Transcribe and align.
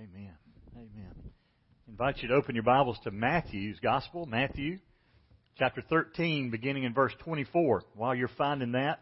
Amen. 0.00 0.32
Amen. 0.74 1.12
I 1.86 1.90
invite 1.90 2.18
you 2.18 2.26
to 2.26 2.34
open 2.34 2.56
your 2.56 2.64
Bibles 2.64 2.98
to 3.04 3.12
Matthew's 3.12 3.78
Gospel, 3.80 4.26
Matthew 4.26 4.80
chapter 5.56 5.82
13, 5.88 6.50
beginning 6.50 6.82
in 6.82 6.92
verse 6.92 7.12
24. 7.22 7.84
While 7.94 8.16
you're 8.16 8.26
finding 8.36 8.72
that, 8.72 8.98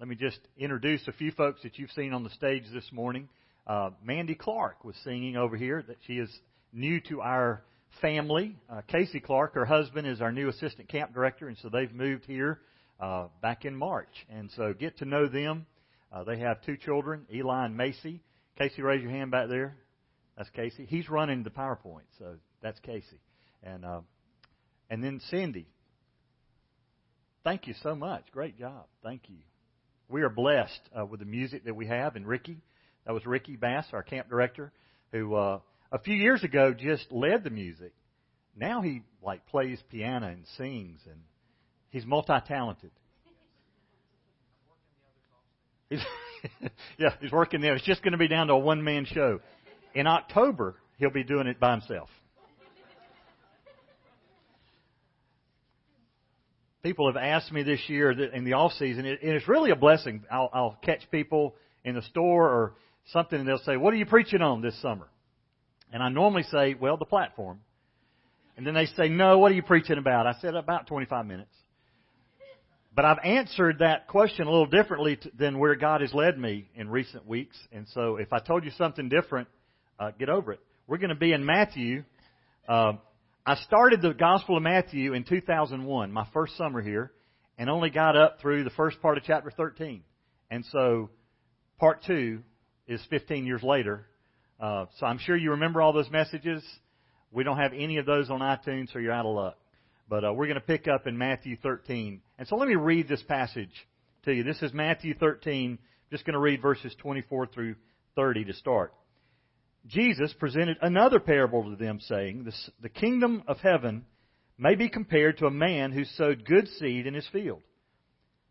let 0.00 0.08
me 0.08 0.16
just 0.16 0.38
introduce 0.56 1.06
a 1.06 1.12
few 1.12 1.32
folks 1.32 1.62
that 1.64 1.78
you've 1.78 1.90
seen 1.90 2.14
on 2.14 2.24
the 2.24 2.30
stage 2.30 2.62
this 2.72 2.90
morning. 2.92 3.28
Uh, 3.66 3.90
Mandy 4.02 4.34
Clark 4.34 4.84
was 4.86 4.96
singing 5.04 5.36
over 5.36 5.54
here. 5.54 5.84
That 5.86 5.98
she 6.06 6.14
is 6.14 6.30
new 6.72 6.98
to 7.10 7.20
our 7.20 7.62
family. 8.00 8.56
Uh, 8.70 8.80
Casey 8.88 9.20
Clark, 9.20 9.52
her 9.52 9.66
husband, 9.66 10.06
is 10.06 10.22
our 10.22 10.32
new 10.32 10.48
assistant 10.48 10.88
camp 10.88 11.12
director, 11.12 11.46
and 11.46 11.58
so 11.58 11.68
they've 11.68 11.92
moved 11.92 12.24
here 12.24 12.60
uh, 12.98 13.26
back 13.42 13.66
in 13.66 13.76
March. 13.76 14.26
And 14.30 14.50
so 14.56 14.72
get 14.72 14.96
to 15.00 15.04
know 15.04 15.28
them. 15.28 15.66
Uh, 16.10 16.24
they 16.24 16.38
have 16.38 16.62
two 16.62 16.78
children, 16.78 17.26
Eli 17.30 17.66
and 17.66 17.76
Macy. 17.76 18.22
Casey, 18.56 18.80
raise 18.80 19.02
your 19.02 19.10
hand 19.10 19.30
back 19.30 19.50
there. 19.50 19.76
That's 20.36 20.50
Casey. 20.50 20.86
He's 20.88 21.08
running 21.08 21.42
the 21.42 21.50
PowerPoint, 21.50 22.06
so 22.18 22.34
that's 22.62 22.78
Casey. 22.80 23.20
And 23.62 23.84
uh, 23.84 24.00
and 24.90 25.02
then 25.02 25.20
Cindy. 25.30 25.66
Thank 27.42 27.66
you 27.66 27.74
so 27.82 27.94
much. 27.94 28.24
Great 28.32 28.58
job. 28.58 28.86
Thank 29.02 29.22
you. 29.28 29.38
We 30.08 30.22
are 30.22 30.28
blessed 30.28 30.80
uh, 30.98 31.06
with 31.06 31.20
the 31.20 31.26
music 31.26 31.64
that 31.64 31.74
we 31.74 31.86
have. 31.86 32.16
And 32.16 32.26
Ricky, 32.26 32.58
that 33.04 33.12
was 33.12 33.24
Ricky 33.24 33.56
Bass, 33.56 33.86
our 33.92 34.02
camp 34.02 34.28
director, 34.28 34.72
who 35.12 35.34
uh, 35.34 35.60
a 35.92 35.98
few 36.00 36.14
years 36.14 36.42
ago 36.44 36.74
just 36.74 37.10
led 37.10 37.44
the 37.44 37.50
music. 37.50 37.92
Now 38.56 38.82
he 38.82 39.02
like 39.22 39.46
plays 39.46 39.78
piano 39.90 40.28
and 40.28 40.44
sings, 40.56 41.00
and 41.06 41.20
he's 41.90 42.04
multi-talented. 42.04 42.90
He's, 45.88 46.00
yeah, 46.98 47.10
he's 47.20 47.32
working 47.32 47.60
there. 47.60 47.74
It's 47.74 47.84
just 47.84 48.02
going 48.02 48.12
to 48.12 48.18
be 48.18 48.28
down 48.28 48.48
to 48.48 48.54
a 48.54 48.58
one-man 48.58 49.06
show. 49.06 49.40
In 49.96 50.06
October, 50.06 50.76
he'll 50.98 51.08
be 51.08 51.24
doing 51.24 51.46
it 51.46 51.58
by 51.58 51.70
himself. 51.70 52.10
People 56.82 57.10
have 57.10 57.16
asked 57.16 57.50
me 57.50 57.62
this 57.62 57.80
year 57.88 58.10
in 58.10 58.44
the 58.44 58.52
off 58.52 58.72
season, 58.72 59.06
and 59.06 59.18
it's 59.22 59.48
really 59.48 59.70
a 59.70 59.76
blessing. 59.76 60.22
I'll, 60.30 60.50
I'll 60.52 60.78
catch 60.84 61.10
people 61.10 61.56
in 61.82 61.94
the 61.94 62.02
store 62.02 62.46
or 62.46 62.74
something, 63.06 63.40
and 63.40 63.48
they'll 63.48 63.56
say, 63.56 63.78
"What 63.78 63.94
are 63.94 63.96
you 63.96 64.04
preaching 64.04 64.42
on 64.42 64.60
this 64.60 64.78
summer?" 64.82 65.08
And 65.90 66.02
I 66.02 66.10
normally 66.10 66.42
say, 66.42 66.74
"Well, 66.74 66.98
the 66.98 67.06
platform." 67.06 67.60
And 68.58 68.66
then 68.66 68.74
they 68.74 68.86
say, 68.86 69.08
"No, 69.08 69.38
what 69.38 69.50
are 69.50 69.54
you 69.54 69.62
preaching 69.62 69.96
about?" 69.96 70.26
I 70.26 70.34
said, 70.42 70.54
"About 70.54 70.86
25 70.88 71.24
minutes." 71.24 71.54
But 72.94 73.06
I've 73.06 73.24
answered 73.24 73.78
that 73.78 74.08
question 74.08 74.46
a 74.46 74.50
little 74.50 74.66
differently 74.66 75.18
than 75.38 75.58
where 75.58 75.74
God 75.74 76.02
has 76.02 76.12
led 76.12 76.38
me 76.38 76.68
in 76.74 76.90
recent 76.90 77.26
weeks. 77.26 77.56
And 77.72 77.88
so 77.88 78.16
if 78.16 78.34
I 78.34 78.40
told 78.40 78.64
you 78.64 78.70
something 78.72 79.08
different, 79.08 79.48
uh, 79.98 80.10
get 80.18 80.28
over 80.28 80.52
it. 80.52 80.60
We're 80.86 80.98
going 80.98 81.10
to 81.10 81.14
be 81.14 81.32
in 81.32 81.44
Matthew. 81.44 82.04
Uh, 82.68 82.94
I 83.44 83.56
started 83.56 84.02
the 84.02 84.12
Gospel 84.12 84.56
of 84.56 84.62
Matthew 84.62 85.12
in 85.12 85.24
2001, 85.24 86.12
my 86.12 86.26
first 86.32 86.56
summer 86.56 86.82
here, 86.82 87.12
and 87.58 87.70
only 87.70 87.90
got 87.90 88.16
up 88.16 88.40
through 88.40 88.64
the 88.64 88.70
first 88.70 89.00
part 89.00 89.18
of 89.18 89.24
chapter 89.24 89.50
13. 89.50 90.02
And 90.50 90.64
so, 90.72 91.10
part 91.78 92.02
two 92.06 92.40
is 92.86 93.00
15 93.10 93.46
years 93.46 93.62
later. 93.62 94.06
Uh, 94.60 94.86
so 94.98 95.06
I'm 95.06 95.18
sure 95.18 95.36
you 95.36 95.52
remember 95.52 95.82
all 95.82 95.92
those 95.92 96.10
messages. 96.10 96.62
We 97.32 97.44
don't 97.44 97.58
have 97.58 97.72
any 97.72 97.98
of 97.98 98.06
those 98.06 98.30
on 98.30 98.40
iTunes, 98.40 98.92
so 98.92 98.98
you're 98.98 99.12
out 99.12 99.26
of 99.26 99.34
luck. 99.34 99.58
But 100.08 100.24
uh, 100.24 100.32
we're 100.32 100.46
going 100.46 100.60
to 100.60 100.60
pick 100.60 100.86
up 100.86 101.06
in 101.06 101.18
Matthew 101.18 101.56
13. 101.62 102.20
And 102.38 102.46
so 102.46 102.56
let 102.56 102.68
me 102.68 102.76
read 102.76 103.08
this 103.08 103.22
passage 103.22 103.72
to 104.24 104.32
you. 104.32 104.44
This 104.44 104.62
is 104.62 104.72
Matthew 104.72 105.14
13. 105.14 105.72
I'm 105.72 105.78
Just 106.10 106.24
going 106.24 106.34
to 106.34 106.40
read 106.40 106.62
verses 106.62 106.94
24 107.00 107.48
through 107.48 107.74
30 108.14 108.44
to 108.44 108.54
start. 108.54 108.94
Jesus 109.86 110.32
presented 110.32 110.78
another 110.82 111.20
parable 111.20 111.70
to 111.70 111.76
them, 111.76 112.00
saying, 112.00 112.50
The 112.80 112.88
kingdom 112.88 113.44
of 113.46 113.58
heaven 113.58 114.04
may 114.58 114.74
be 114.74 114.88
compared 114.88 115.38
to 115.38 115.46
a 115.46 115.50
man 115.50 115.92
who 115.92 116.04
sowed 116.04 116.44
good 116.44 116.68
seed 116.68 117.06
in 117.06 117.14
his 117.14 117.28
field. 117.28 117.62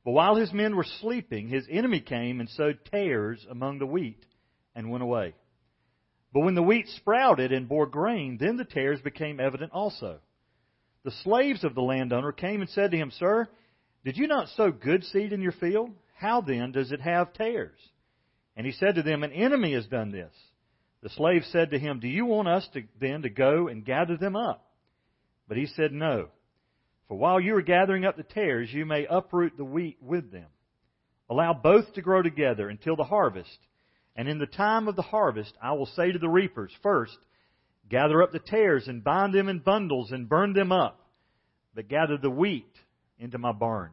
But 0.03 0.11
while 0.11 0.35
his 0.35 0.53
men 0.53 0.75
were 0.75 0.85
sleeping, 1.01 1.49
his 1.49 1.67
enemy 1.69 1.99
came 1.99 2.39
and 2.39 2.47
sowed 2.49 2.85
tares 2.85 3.45
among 3.49 3.79
the 3.79 3.87
wheat 3.87 4.23
and 4.75 4.91
went 4.91 5.03
away. 5.03 5.33
But 6.31 6.41
when 6.41 6.55
the 6.55 6.63
wheat 6.63 6.87
sprouted 6.89 7.51
and 7.51 7.67
bore 7.67 7.87
grain, 7.87 8.37
then 8.39 8.57
the 8.57 8.65
tares 8.65 9.01
became 9.01 9.39
evident 9.39 9.71
also. 9.71 10.19
The 11.03 11.11
slaves 11.23 11.63
of 11.63 11.75
the 11.75 11.81
landowner 11.81 12.31
came 12.31 12.61
and 12.61 12.69
said 12.69 12.91
to 12.91 12.97
him, 12.97 13.11
Sir, 13.11 13.47
did 14.03 14.17
you 14.17 14.27
not 14.27 14.49
sow 14.49 14.71
good 14.71 15.03
seed 15.05 15.33
in 15.33 15.41
your 15.41 15.53
field? 15.53 15.91
How 16.15 16.41
then 16.41 16.71
does 16.71 16.91
it 16.91 17.01
have 17.01 17.33
tares? 17.33 17.79
And 18.55 18.65
he 18.65 18.73
said 18.73 18.95
to 18.95 19.03
them, 19.03 19.23
An 19.23 19.31
enemy 19.31 19.73
has 19.73 19.87
done 19.87 20.11
this. 20.11 20.33
The 21.01 21.09
slave 21.09 21.43
said 21.51 21.71
to 21.71 21.79
him, 21.79 21.99
Do 21.99 22.07
you 22.07 22.25
want 22.25 22.47
us 22.47 22.67
to, 22.73 22.83
then 22.99 23.21
to 23.23 23.29
go 23.29 23.67
and 23.67 23.85
gather 23.85 24.17
them 24.17 24.35
up? 24.35 24.65
But 25.47 25.57
he 25.57 25.67
said, 25.67 25.91
No. 25.91 26.29
For 27.07 27.17
while 27.17 27.39
you 27.39 27.55
are 27.55 27.61
gathering 27.61 28.05
up 28.05 28.17
the 28.17 28.23
tares, 28.23 28.73
you 28.73 28.85
may 28.85 29.05
uproot 29.05 29.57
the 29.57 29.65
wheat 29.65 29.97
with 30.01 30.31
them. 30.31 30.47
Allow 31.29 31.53
both 31.53 31.93
to 31.93 32.01
grow 32.01 32.21
together 32.21 32.69
until 32.69 32.95
the 32.95 33.03
harvest. 33.03 33.57
And 34.15 34.27
in 34.27 34.39
the 34.39 34.47
time 34.47 34.87
of 34.87 34.95
the 34.95 35.01
harvest, 35.01 35.53
I 35.61 35.73
will 35.73 35.85
say 35.85 36.11
to 36.11 36.19
the 36.19 36.29
reapers, 36.29 36.71
First, 36.81 37.17
gather 37.89 38.23
up 38.23 38.31
the 38.31 38.39
tares 38.39 38.87
and 38.87 39.03
bind 39.03 39.33
them 39.33 39.49
in 39.49 39.59
bundles 39.59 40.11
and 40.11 40.29
burn 40.29 40.53
them 40.53 40.71
up, 40.71 40.99
but 41.73 41.89
gather 41.89 42.17
the 42.17 42.29
wheat 42.29 42.73
into 43.19 43.37
my 43.37 43.51
barn. 43.51 43.91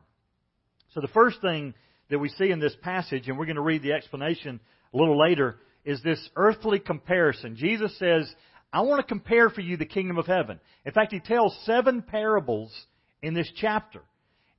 So 0.94 1.00
the 1.00 1.08
first 1.08 1.40
thing 1.40 1.74
that 2.10 2.18
we 2.18 2.28
see 2.28 2.50
in 2.50 2.60
this 2.60 2.76
passage, 2.82 3.28
and 3.28 3.38
we're 3.38 3.46
going 3.46 3.56
to 3.56 3.62
read 3.62 3.82
the 3.82 3.92
explanation 3.92 4.60
a 4.92 4.96
little 4.96 5.18
later, 5.18 5.56
is 5.84 6.02
this 6.02 6.30
earthly 6.36 6.78
comparison. 6.78 7.56
Jesus 7.56 7.96
says, 7.98 8.32
I 8.72 8.82
want 8.82 9.00
to 9.00 9.06
compare 9.06 9.50
for 9.50 9.60
you 9.60 9.76
the 9.76 9.84
kingdom 9.84 10.18
of 10.18 10.26
heaven. 10.26 10.60
In 10.84 10.92
fact, 10.92 11.12
he 11.12 11.20
tells 11.20 11.56
seven 11.64 12.02
parables 12.02 12.72
in 13.20 13.34
this 13.34 13.50
chapter. 13.56 14.00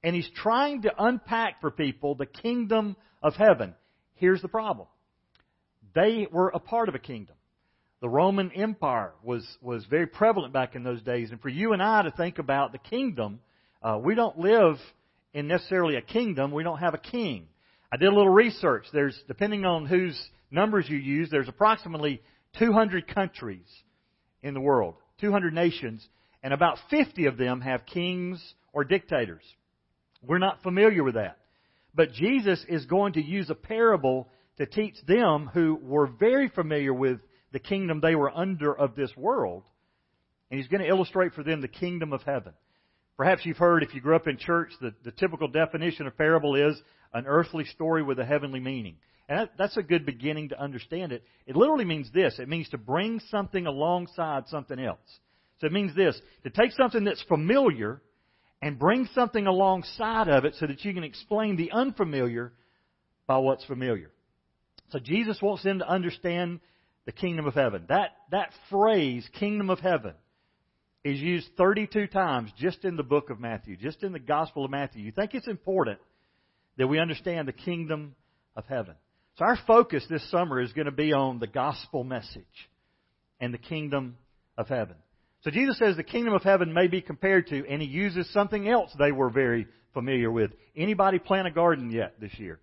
And 0.03 0.15
he's 0.15 0.29
trying 0.35 0.83
to 0.83 0.93
unpack 0.97 1.61
for 1.61 1.71
people 1.71 2.15
the 2.15 2.25
kingdom 2.25 2.95
of 3.21 3.35
heaven. 3.35 3.73
Here's 4.15 4.41
the 4.41 4.49
problem. 4.49 4.87
They 5.95 6.27
were 6.31 6.49
a 6.49 6.59
part 6.59 6.89
of 6.89 6.95
a 6.95 6.99
kingdom. 6.99 7.35
The 8.01 8.09
Roman 8.09 8.51
Empire 8.51 9.13
was, 9.23 9.47
was 9.61 9.85
very 9.85 10.07
prevalent 10.07 10.51
back 10.51 10.75
in 10.75 10.83
those 10.83 11.01
days. 11.01 11.31
And 11.31 11.39
for 11.39 11.49
you 11.49 11.71
and 11.71 11.81
I 11.81 12.01
to 12.01 12.11
think 12.11 12.37
about 12.37 12.73
the 12.73 12.77
kingdom, 12.77 13.39
uh, 13.81 13.97
we 14.03 14.13
don't 14.13 14.37
live 14.37 14.75
in 15.33 15.47
necessarily 15.47 15.95
a 15.95 16.01
kingdom. 16.01 16.51
We 16.51 16.63
don't 16.63 16.79
have 16.79 16.93
a 16.93 16.97
king. 16.97 17.47
I 17.91 17.97
did 17.97 18.09
a 18.09 18.15
little 18.15 18.33
research. 18.33 18.85
There's, 18.91 19.17
depending 19.27 19.65
on 19.65 19.85
whose 19.85 20.21
numbers 20.53 20.85
you 20.87 20.97
use, 20.97 21.29
there's 21.29 21.49
approximately 21.49 22.21
200 22.59 23.07
countries 23.13 23.67
in 24.41 24.53
the 24.53 24.61
world, 24.61 24.95
200 25.19 25.53
nations, 25.53 26.07
and 26.43 26.53
about 26.53 26.77
50 26.89 27.25
of 27.25 27.37
them 27.37 27.61
have 27.61 27.85
kings 27.85 28.41
or 28.71 28.83
dictators. 28.83 29.43
We're 30.21 30.37
not 30.37 30.63
familiar 30.63 31.03
with 31.03 31.15
that. 31.15 31.37
But 31.95 32.13
Jesus 32.13 32.63
is 32.67 32.85
going 32.85 33.13
to 33.13 33.23
use 33.23 33.49
a 33.49 33.55
parable 33.55 34.29
to 34.57 34.65
teach 34.65 34.95
them 35.07 35.49
who 35.53 35.79
were 35.81 36.07
very 36.07 36.49
familiar 36.49 36.93
with 36.93 37.19
the 37.51 37.59
kingdom 37.59 37.99
they 38.01 38.15
were 38.15 38.35
under 38.35 38.75
of 38.75 38.95
this 38.95 39.15
world. 39.15 39.63
And 40.49 40.59
he's 40.59 40.69
going 40.69 40.81
to 40.81 40.89
illustrate 40.89 41.33
for 41.33 41.43
them 41.43 41.61
the 41.61 41.67
kingdom 41.67 42.13
of 42.13 42.23
heaven. 42.23 42.53
Perhaps 43.15 43.45
you've 43.45 43.57
heard, 43.57 43.83
if 43.83 43.93
you 43.93 44.01
grew 44.01 44.15
up 44.15 44.27
in 44.27 44.37
church, 44.37 44.71
the, 44.81 44.93
the 45.03 45.11
typical 45.11 45.47
definition 45.47 46.07
of 46.07 46.17
parable 46.17 46.55
is 46.55 46.79
an 47.13 47.25
earthly 47.27 47.65
story 47.65 48.01
with 48.01 48.19
a 48.19 48.25
heavenly 48.25 48.59
meaning. 48.59 48.95
And 49.29 49.39
that, 49.39 49.51
that's 49.57 49.77
a 49.77 49.83
good 49.83 50.05
beginning 50.05 50.49
to 50.49 50.61
understand 50.61 51.11
it. 51.11 51.23
It 51.47 51.55
literally 51.55 51.85
means 51.85 52.11
this 52.13 52.39
it 52.39 52.49
means 52.49 52.69
to 52.69 52.77
bring 52.77 53.19
something 53.29 53.65
alongside 53.65 54.47
something 54.47 54.79
else. 54.79 54.99
So 55.59 55.67
it 55.67 55.73
means 55.73 55.95
this 55.95 56.19
to 56.43 56.49
take 56.49 56.71
something 56.73 57.03
that's 57.03 57.23
familiar 57.23 58.01
and 58.61 58.79
bring 58.79 59.07
something 59.13 59.47
alongside 59.47 60.27
of 60.27 60.45
it 60.45 60.55
so 60.59 60.67
that 60.67 60.83
you 60.83 60.93
can 60.93 61.03
explain 61.03 61.55
the 61.55 61.71
unfamiliar 61.71 62.53
by 63.27 63.37
what's 63.37 63.65
familiar. 63.65 64.11
So 64.89 64.99
Jesus 64.99 65.41
wants 65.41 65.63
them 65.63 65.79
to 65.79 65.89
understand 65.89 66.59
the 67.05 67.11
kingdom 67.11 67.45
of 67.45 67.53
heaven. 67.53 67.85
That, 67.89 68.11
that 68.31 68.51
phrase, 68.69 69.27
kingdom 69.39 69.69
of 69.69 69.79
heaven, 69.79 70.13
is 71.03 71.19
used 71.19 71.49
32 71.57 72.07
times 72.07 72.51
just 72.57 72.85
in 72.85 72.95
the 72.95 73.03
book 73.03 73.29
of 73.29 73.39
Matthew, 73.39 73.75
just 73.75 74.03
in 74.03 74.13
the 74.13 74.19
Gospel 74.19 74.63
of 74.63 74.71
Matthew. 74.71 75.03
You 75.03 75.11
think 75.11 75.33
it's 75.33 75.47
important 75.47 75.99
that 76.77 76.87
we 76.87 76.99
understand 76.99 77.47
the 77.47 77.53
kingdom 77.53 78.15
of 78.55 78.65
heaven. 78.65 78.95
So 79.37 79.45
our 79.45 79.57
focus 79.65 80.05
this 80.09 80.29
summer 80.29 80.61
is 80.61 80.73
going 80.73 80.85
to 80.85 80.91
be 80.91 81.11
on 81.11 81.39
the 81.39 81.47
gospel 81.47 82.03
message 82.03 82.43
and 83.39 83.53
the 83.53 83.57
kingdom 83.57 84.17
of 84.57 84.67
heaven. 84.67 84.95
So 85.41 85.51
Jesus 85.51 85.77
says 85.77 85.97
the 85.97 86.03
kingdom 86.03 86.33
of 86.33 86.43
heaven 86.43 86.73
may 86.73 86.87
be 86.87 87.01
compared 87.01 87.47
to, 87.47 87.67
and 87.67 87.81
he 87.81 87.87
uses 87.87 88.31
something 88.31 88.67
else 88.67 88.91
they 88.97 89.11
were 89.11 89.29
very 89.29 89.67
familiar 89.93 90.31
with. 90.31 90.51
Anybody 90.75 91.19
plant 91.19 91.47
a 91.47 91.51
garden 91.51 91.91
yet 91.91 92.15
this 92.21 92.31
year? 92.37 92.59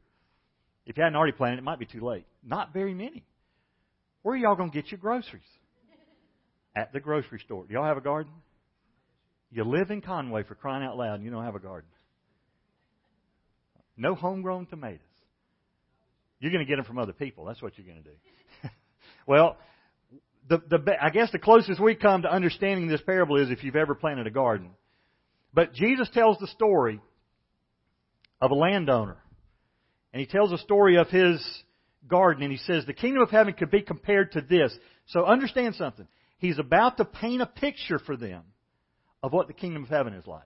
If 0.87 0.96
you 0.96 1.02
hadn't 1.02 1.17
already 1.17 1.32
planted, 1.32 1.58
it 1.58 1.64
might 1.64 1.78
be 1.78 1.87
too 1.87 2.00
late. 2.00 2.25
Not 2.43 2.73
very 2.73 2.94
many. 2.94 3.25
Where 4.23 4.34
are 4.34 4.38
y'all 4.38 4.56
going 4.56 4.70
to 4.70 4.75
get 4.75 4.90
your 4.90 4.99
groceries? 4.99 5.43
At 6.75 6.93
the 6.93 7.00
grocery 7.00 7.40
store. 7.40 7.66
Do 7.66 7.75
y'all 7.75 7.84
have 7.84 7.96
a 7.96 8.02
garden? 8.02 8.32
You 9.50 9.64
live 9.64 9.90
in 9.90 10.00
Conway 10.00 10.44
for 10.44 10.55
crying 10.55 10.84
out 10.84 10.96
loud 10.96 11.14
and 11.16 11.25
you 11.25 11.31
don't 11.31 11.44
have 11.44 11.56
a 11.56 11.61
garden. 11.61 11.90
No 13.96 14.14
homegrown 14.14 14.66
tomatoes. 14.66 15.00
You're 16.40 16.52
going 16.52 16.64
to 16.64 16.69
get 16.69 16.76
them 16.76 16.84
from 16.84 16.98
other 16.98 17.12
people. 17.12 17.44
That's 17.44 17.62
what 17.62 17.76
you're 17.76 17.87
going 17.87 18.02
to 18.02 18.10
do. 18.10 18.16
well, 19.26 19.56
the, 20.48 20.58
the, 20.69 20.96
I 21.00 21.10
guess 21.10 21.31
the 21.31 21.38
closest 21.38 21.81
we 21.81 21.94
come 21.94 22.22
to 22.22 22.32
understanding 22.32 22.88
this 22.88 23.02
parable 23.02 23.37
is 23.37 23.50
if 23.50 23.62
you've 23.62 23.76
ever 23.76 23.94
planted 23.94 24.26
a 24.26 24.31
garden. 24.31 24.70
But 25.52 25.75
Jesus 25.75 26.08
tells 26.12 26.38
the 26.38 26.46
story 26.48 27.00
of 28.40 28.50
a 28.50 28.54
landowner. 28.54 29.19
And 30.12 30.20
he 30.20 30.26
tells 30.26 30.50
a 30.50 30.58
story 30.58 30.96
of 30.96 31.08
his 31.08 31.44
garden, 32.08 32.42
and 32.42 32.50
he 32.50 32.58
says 32.58 32.84
the 32.84 32.92
kingdom 32.92 33.22
of 33.22 33.31
heaven 33.31 33.52
could 33.52 33.70
be 33.70 33.82
compared 33.82 34.32
to 34.32 34.40
this. 34.40 34.72
So 35.08 35.25
understand 35.25 35.76
something. 35.76 36.06
He's 36.38 36.58
about 36.58 36.96
to 36.96 37.04
paint 37.04 37.42
a 37.42 37.46
picture 37.46 37.98
for 37.98 38.16
them 38.16 38.42
of 39.22 39.32
what 39.32 39.46
the 39.46 39.52
kingdom 39.52 39.84
of 39.84 39.88
heaven 39.88 40.14
is 40.14 40.26
like. 40.26 40.42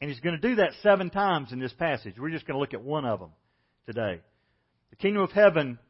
And 0.00 0.10
he's 0.10 0.20
going 0.20 0.38
to 0.38 0.48
do 0.48 0.56
that 0.56 0.72
seven 0.82 1.08
times 1.08 1.52
in 1.52 1.60
this 1.60 1.72
passage. 1.72 2.16
We're 2.18 2.30
just 2.30 2.46
going 2.46 2.56
to 2.56 2.60
look 2.60 2.74
at 2.74 2.82
one 2.82 3.04
of 3.04 3.20
them 3.20 3.30
today. 3.86 4.20
The 4.94 5.02
kingdom 5.02 5.24
of 5.24 5.32
heaven 5.32 5.80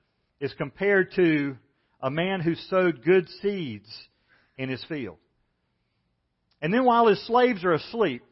is 0.40 0.54
compared 0.54 1.12
to 1.16 1.58
a 2.00 2.10
man 2.10 2.40
who 2.40 2.54
sowed 2.54 3.04
good 3.04 3.28
seeds 3.42 3.86
in 4.56 4.70
his 4.70 4.82
field. 4.84 5.18
And 6.62 6.72
then 6.72 6.86
while 6.86 7.08
his 7.08 7.22
slaves 7.26 7.64
are 7.64 7.74
asleep, 7.74 8.22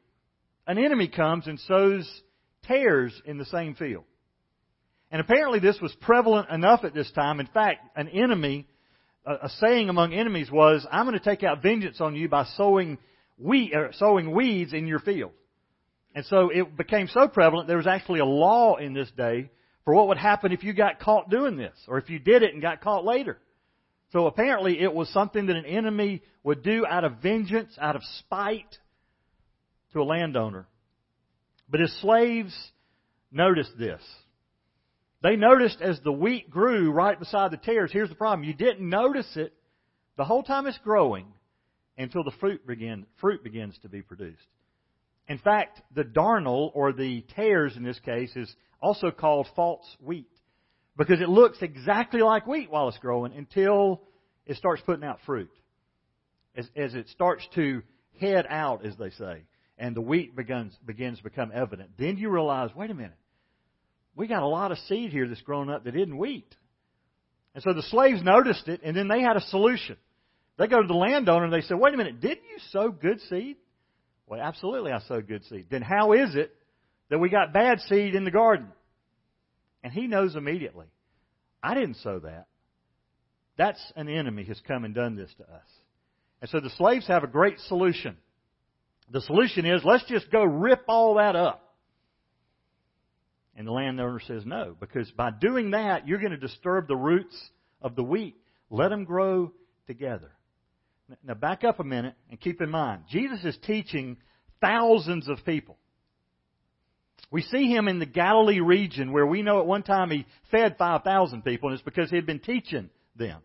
an 0.66 0.78
enemy 0.78 1.08
comes 1.08 1.46
and 1.46 1.60
sows 1.60 2.10
tares 2.62 3.12
in 3.26 3.36
the 3.36 3.44
same 3.44 3.74
field. 3.74 4.04
And 5.10 5.20
apparently 5.20 5.58
this 5.58 5.78
was 5.78 5.94
prevalent 6.00 6.48
enough 6.48 6.84
at 6.84 6.94
this 6.94 7.12
time. 7.12 7.38
In 7.38 7.48
fact, 7.48 7.94
an 7.94 8.08
enemy, 8.08 8.66
a 9.26 9.50
saying 9.60 9.90
among 9.90 10.14
enemies 10.14 10.50
was, 10.50 10.86
I'm 10.90 11.04
going 11.04 11.18
to 11.18 11.22
take 11.22 11.44
out 11.44 11.60
vengeance 11.62 12.00
on 12.00 12.16
you 12.16 12.30
by 12.30 12.44
sowing, 12.56 12.96
wheat, 13.36 13.74
or 13.74 13.92
sowing 13.92 14.34
weeds 14.34 14.72
in 14.72 14.86
your 14.86 15.00
field. 15.00 15.32
And 16.14 16.24
so 16.24 16.48
it 16.48 16.78
became 16.78 17.08
so 17.08 17.28
prevalent 17.28 17.68
there 17.68 17.76
was 17.76 17.86
actually 17.86 18.20
a 18.20 18.24
law 18.24 18.76
in 18.76 18.94
this 18.94 19.10
day 19.18 19.50
for 19.84 19.94
what 19.94 20.08
would 20.08 20.18
happen 20.18 20.52
if 20.52 20.62
you 20.62 20.72
got 20.72 21.00
caught 21.00 21.30
doing 21.30 21.56
this, 21.56 21.76
or 21.88 21.98
if 21.98 22.08
you 22.08 22.18
did 22.18 22.42
it 22.42 22.52
and 22.52 22.62
got 22.62 22.80
caught 22.80 23.04
later. 23.04 23.38
So 24.12 24.26
apparently 24.26 24.80
it 24.80 24.92
was 24.92 25.08
something 25.08 25.46
that 25.46 25.56
an 25.56 25.64
enemy 25.64 26.22
would 26.44 26.62
do 26.62 26.84
out 26.86 27.04
of 27.04 27.18
vengeance, 27.22 27.72
out 27.80 27.96
of 27.96 28.02
spite 28.18 28.78
to 29.92 30.02
a 30.02 30.04
landowner. 30.04 30.66
But 31.68 31.80
his 31.80 32.00
slaves 32.00 32.54
noticed 33.30 33.76
this. 33.78 34.02
They 35.22 35.36
noticed 35.36 35.80
as 35.80 36.00
the 36.00 36.12
wheat 36.12 36.50
grew 36.50 36.90
right 36.90 37.18
beside 37.18 37.52
the 37.52 37.56
tares, 37.56 37.92
here's 37.92 38.08
the 38.08 38.14
problem. 38.14 38.44
You 38.46 38.54
didn't 38.54 38.88
notice 38.88 39.36
it 39.36 39.54
the 40.16 40.24
whole 40.24 40.42
time 40.42 40.66
it's 40.66 40.78
growing 40.78 41.26
until 41.96 42.24
the 42.24 42.32
fruit 42.32 42.66
begin, 42.66 43.06
fruit 43.20 43.42
begins 43.42 43.78
to 43.82 43.88
be 43.88 44.02
produced. 44.02 44.42
In 45.32 45.38
fact, 45.38 45.80
the 45.94 46.04
darnel, 46.04 46.70
or 46.74 46.92
the 46.92 47.22
tares 47.34 47.74
in 47.74 47.82
this 47.82 47.98
case, 48.00 48.36
is 48.36 48.54
also 48.82 49.10
called 49.10 49.48
false 49.56 49.96
wheat 49.98 50.28
because 50.94 51.22
it 51.22 51.28
looks 51.30 51.56
exactly 51.62 52.20
like 52.20 52.46
wheat 52.46 52.70
while 52.70 52.88
it's 52.88 52.98
growing 52.98 53.32
until 53.32 54.02
it 54.44 54.58
starts 54.58 54.82
putting 54.84 55.04
out 55.04 55.20
fruit. 55.24 55.50
As, 56.54 56.68
as 56.76 56.94
it 56.94 57.08
starts 57.08 57.48
to 57.54 57.80
head 58.20 58.44
out, 58.46 58.84
as 58.84 58.94
they 58.98 59.08
say, 59.08 59.44
and 59.78 59.96
the 59.96 60.02
wheat 60.02 60.36
begins, 60.36 60.76
begins 60.84 61.16
to 61.16 61.24
become 61.24 61.50
evident, 61.54 61.92
then 61.98 62.18
you 62.18 62.28
realize, 62.28 62.68
wait 62.76 62.90
a 62.90 62.94
minute, 62.94 63.16
we 64.14 64.26
got 64.26 64.42
a 64.42 64.46
lot 64.46 64.70
of 64.70 64.76
seed 64.80 65.12
here 65.12 65.26
that's 65.26 65.40
grown 65.40 65.70
up 65.70 65.84
that 65.84 65.96
isn't 65.96 66.18
wheat. 66.18 66.54
And 67.54 67.64
so 67.64 67.72
the 67.72 67.84
slaves 67.84 68.22
noticed 68.22 68.68
it, 68.68 68.82
and 68.84 68.94
then 68.94 69.08
they 69.08 69.22
had 69.22 69.38
a 69.38 69.46
solution. 69.46 69.96
They 70.58 70.66
go 70.66 70.82
to 70.82 70.86
the 70.86 70.92
landowner 70.92 71.44
and 71.44 71.52
they 71.54 71.62
say, 71.62 71.74
wait 71.74 71.94
a 71.94 71.96
minute, 71.96 72.20
didn't 72.20 72.44
you 72.50 72.58
sow 72.70 72.90
good 72.90 73.18
seed? 73.30 73.56
Well, 74.26 74.40
absolutely 74.40 74.92
I 74.92 75.00
sowed 75.00 75.28
good 75.28 75.44
seed. 75.44 75.66
Then 75.70 75.82
how 75.82 76.12
is 76.12 76.34
it 76.34 76.54
that 77.10 77.18
we 77.18 77.28
got 77.28 77.52
bad 77.52 77.80
seed 77.80 78.14
in 78.14 78.24
the 78.24 78.30
garden? 78.30 78.68
And 79.82 79.92
he 79.92 80.06
knows 80.06 80.36
immediately. 80.36 80.86
I 81.62 81.74
didn't 81.74 81.96
sow 81.96 82.20
that. 82.20 82.46
That's 83.56 83.80
an 83.96 84.08
enemy 84.08 84.44
has 84.44 84.60
come 84.66 84.84
and 84.84 84.94
done 84.94 85.16
this 85.16 85.32
to 85.38 85.44
us. 85.44 85.66
And 86.40 86.50
so 86.50 86.60
the 86.60 86.70
slaves 86.70 87.06
have 87.06 87.24
a 87.24 87.28
great 87.28 87.58
solution. 87.60 88.16
The 89.10 89.20
solution 89.20 89.66
is 89.66 89.82
let's 89.84 90.04
just 90.06 90.30
go 90.30 90.42
rip 90.42 90.84
all 90.88 91.16
that 91.16 91.36
up. 91.36 91.74
And 93.54 93.66
the 93.66 93.72
landowner 93.72 94.20
says 94.26 94.46
no, 94.46 94.74
because 94.80 95.10
by 95.10 95.30
doing 95.30 95.72
that, 95.72 96.08
you're 96.08 96.18
going 96.18 96.32
to 96.32 96.38
disturb 96.38 96.88
the 96.88 96.96
roots 96.96 97.36
of 97.82 97.94
the 97.96 98.02
wheat. 98.02 98.36
Let 98.70 98.88
them 98.88 99.04
grow 99.04 99.52
together. 99.86 100.32
Now 101.24 101.34
back 101.34 101.64
up 101.64 101.80
a 101.80 101.84
minute 101.84 102.14
and 102.30 102.40
keep 102.40 102.60
in 102.60 102.70
mind, 102.70 103.04
Jesus 103.10 103.44
is 103.44 103.56
teaching 103.66 104.16
thousands 104.60 105.28
of 105.28 105.44
people. 105.44 105.76
We 107.30 107.42
see 107.42 107.66
him 107.66 107.88
in 107.88 107.98
the 107.98 108.06
Galilee 108.06 108.60
region 108.60 109.10
where 109.12 109.26
we 109.26 109.42
know 109.42 109.60
at 109.60 109.66
one 109.66 109.82
time 109.82 110.10
he 110.10 110.26
fed 110.50 110.76
5,000 110.78 111.42
people, 111.42 111.68
and 111.68 111.74
it's 111.74 111.84
because 111.84 112.10
he 112.10 112.16
had 112.16 112.26
been 112.26 112.40
teaching 112.40 112.90
them. 113.16 113.40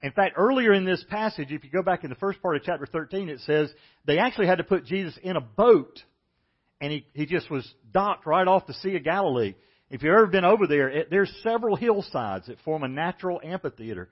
In 0.00 0.12
fact, 0.12 0.34
earlier 0.36 0.72
in 0.72 0.84
this 0.84 1.02
passage, 1.08 1.48
if 1.50 1.64
you 1.64 1.70
go 1.70 1.82
back 1.82 2.04
in 2.04 2.10
the 2.10 2.16
first 2.16 2.40
part 2.40 2.56
of 2.56 2.62
chapter 2.62 2.86
13, 2.86 3.30
it 3.30 3.40
says 3.40 3.72
they 4.04 4.18
actually 4.18 4.46
had 4.46 4.58
to 4.58 4.64
put 4.64 4.84
Jesus 4.84 5.18
in 5.22 5.36
a 5.36 5.40
boat, 5.40 5.98
and 6.80 6.92
he, 6.92 7.06
he 7.14 7.26
just 7.26 7.50
was 7.50 7.68
docked 7.90 8.26
right 8.26 8.46
off 8.46 8.66
the 8.66 8.74
Sea 8.74 8.96
of 8.96 9.02
Galilee. 9.02 9.54
If 9.90 10.02
you've 10.02 10.12
ever 10.12 10.26
been 10.26 10.44
over 10.44 10.66
there, 10.66 10.88
it, 10.88 11.08
there's 11.10 11.34
several 11.42 11.74
hillsides 11.74 12.46
that 12.46 12.60
form 12.64 12.82
a 12.84 12.88
natural 12.88 13.40
amphitheater. 13.42 14.10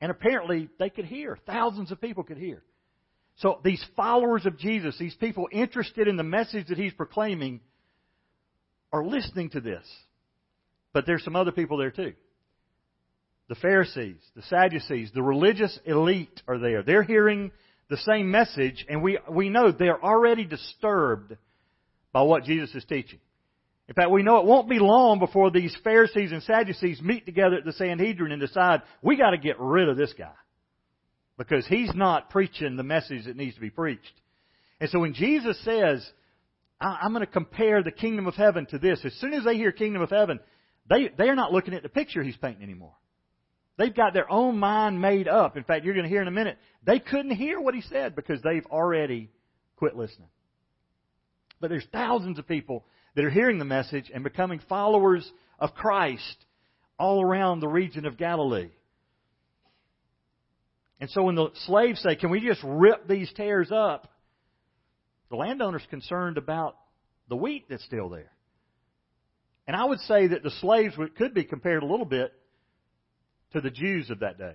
And 0.00 0.10
apparently 0.10 0.68
they 0.78 0.90
could 0.90 1.04
hear. 1.04 1.38
Thousands 1.46 1.92
of 1.92 2.00
people 2.00 2.24
could 2.24 2.38
hear. 2.38 2.62
So 3.36 3.60
these 3.64 3.84
followers 3.96 4.46
of 4.46 4.58
Jesus, 4.58 4.96
these 4.98 5.14
people 5.14 5.48
interested 5.50 6.08
in 6.08 6.16
the 6.16 6.22
message 6.22 6.68
that 6.68 6.78
he's 6.78 6.92
proclaiming, 6.92 7.60
are 8.92 9.04
listening 9.04 9.50
to 9.50 9.60
this. 9.60 9.84
But 10.92 11.06
there's 11.06 11.24
some 11.24 11.36
other 11.36 11.52
people 11.52 11.76
there 11.78 11.90
too. 11.90 12.14
The 13.48 13.54
Pharisees, 13.56 14.16
the 14.36 14.42
Sadducees, 14.42 15.10
the 15.14 15.22
religious 15.22 15.78
elite 15.84 16.40
are 16.46 16.58
there. 16.58 16.82
They're 16.82 17.02
hearing 17.02 17.50
the 17.88 17.96
same 17.96 18.30
message, 18.30 18.84
and 18.88 19.02
we, 19.02 19.18
we 19.28 19.48
know 19.48 19.72
they're 19.72 20.02
already 20.02 20.44
disturbed 20.44 21.36
by 22.12 22.22
what 22.22 22.44
Jesus 22.44 22.74
is 22.74 22.84
teaching. 22.84 23.18
In 23.90 23.94
fact, 23.94 24.10
we 24.10 24.22
know 24.22 24.38
it 24.38 24.46
won't 24.46 24.70
be 24.70 24.78
long 24.78 25.18
before 25.18 25.50
these 25.50 25.76
Pharisees 25.84 26.32
and 26.32 26.42
Sadducees 26.44 27.02
meet 27.02 27.26
together 27.26 27.56
at 27.56 27.64
the 27.64 27.72
Sanhedrin 27.72 28.32
and 28.32 28.40
decide, 28.40 28.82
we 29.02 29.16
gotta 29.16 29.36
get 29.36 29.58
rid 29.58 29.88
of 29.88 29.96
this 29.98 30.14
guy. 30.16 30.32
Because 31.36 31.66
he's 31.66 31.92
not 31.94 32.30
preaching 32.30 32.76
the 32.76 32.82
message 32.84 33.26
that 33.26 33.36
needs 33.36 33.56
to 33.56 33.60
be 33.60 33.70
preached. 33.70 34.12
And 34.80 34.88
so 34.90 35.00
when 35.00 35.12
Jesus 35.12 35.62
says, 35.64 36.08
I'm 36.80 37.12
going 37.12 37.26
to 37.26 37.30
compare 37.30 37.82
the 37.82 37.90
kingdom 37.90 38.26
of 38.26 38.34
heaven 38.34 38.64
to 38.66 38.78
this. 38.78 39.00
As 39.04 39.12
soon 39.14 39.34
as 39.34 39.44
they 39.44 39.56
hear 39.56 39.70
kingdom 39.70 40.00
of 40.00 40.08
heaven, 40.08 40.40
they, 40.88 41.10
they're 41.16 41.34
not 41.34 41.52
looking 41.52 41.74
at 41.74 41.82
the 41.82 41.90
picture 41.90 42.22
he's 42.22 42.36
painting 42.36 42.62
anymore. 42.62 42.94
They've 43.76 43.94
got 43.94 44.14
their 44.14 44.30
own 44.30 44.58
mind 44.58 45.00
made 45.00 45.28
up. 45.28 45.56
In 45.56 45.64
fact, 45.64 45.84
you're 45.84 45.94
going 45.94 46.04
to 46.04 46.10
hear 46.10 46.22
in 46.22 46.28
a 46.28 46.32
minute, 46.32 46.58
they 46.84 46.98
couldn't 46.98 47.32
hear 47.32 47.60
what 47.60 47.74
he 47.74 47.82
said 47.82 48.16
because 48.16 48.40
they've 48.42 48.64
already 48.66 49.30
quit 49.76 49.94
listening. 49.94 50.28
But 51.60 51.68
there's 51.68 51.86
thousands 51.92 52.38
of 52.38 52.48
people 52.48 52.84
that 53.14 53.24
are 53.24 53.30
hearing 53.30 53.58
the 53.58 53.64
message 53.64 54.10
and 54.12 54.24
becoming 54.24 54.60
followers 54.68 55.30
of 55.58 55.74
Christ 55.74 56.36
all 56.98 57.22
around 57.22 57.60
the 57.60 57.68
region 57.68 58.06
of 58.06 58.16
Galilee. 58.16 58.70
And 61.00 61.08
so 61.10 61.22
when 61.22 61.34
the 61.34 61.48
slaves 61.66 62.00
say, 62.00 62.14
can 62.14 62.30
we 62.30 62.40
just 62.40 62.60
rip 62.62 63.08
these 63.08 63.32
tares 63.34 63.70
up? 63.72 64.08
The 65.30 65.36
landowner's 65.36 65.86
concerned 65.88 66.36
about 66.36 66.76
the 67.28 67.36
wheat 67.36 67.66
that's 67.70 67.84
still 67.84 68.10
there. 68.10 68.32
And 69.66 69.76
I 69.76 69.84
would 69.84 70.00
say 70.00 70.26
that 70.28 70.42
the 70.42 70.50
slaves 70.60 70.94
could 71.16 71.32
be 71.32 71.44
compared 71.44 71.82
a 71.82 71.86
little 71.86 72.04
bit 72.04 72.32
to 73.52 73.60
the 73.60 73.70
Jews 73.70 74.10
of 74.10 74.20
that 74.20 74.36
day. 74.36 74.54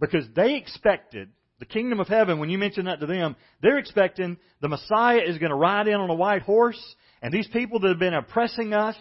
Because 0.00 0.24
they 0.34 0.56
expected 0.56 1.28
the 1.60 1.66
kingdom 1.66 2.00
of 2.00 2.08
heaven, 2.08 2.38
when 2.38 2.50
you 2.50 2.58
mention 2.58 2.86
that 2.86 3.00
to 3.00 3.06
them, 3.06 3.36
they're 3.62 3.78
expecting 3.78 4.38
the 4.60 4.68
Messiah 4.68 5.20
is 5.24 5.38
going 5.38 5.50
to 5.50 5.56
ride 5.56 5.86
in 5.86 5.94
on 5.94 6.10
a 6.10 6.14
white 6.14 6.42
horse, 6.42 6.80
and 7.24 7.32
these 7.32 7.48
people 7.48 7.80
that 7.80 7.88
have 7.88 7.98
been 7.98 8.12
oppressing 8.12 8.74
us, 8.74 8.94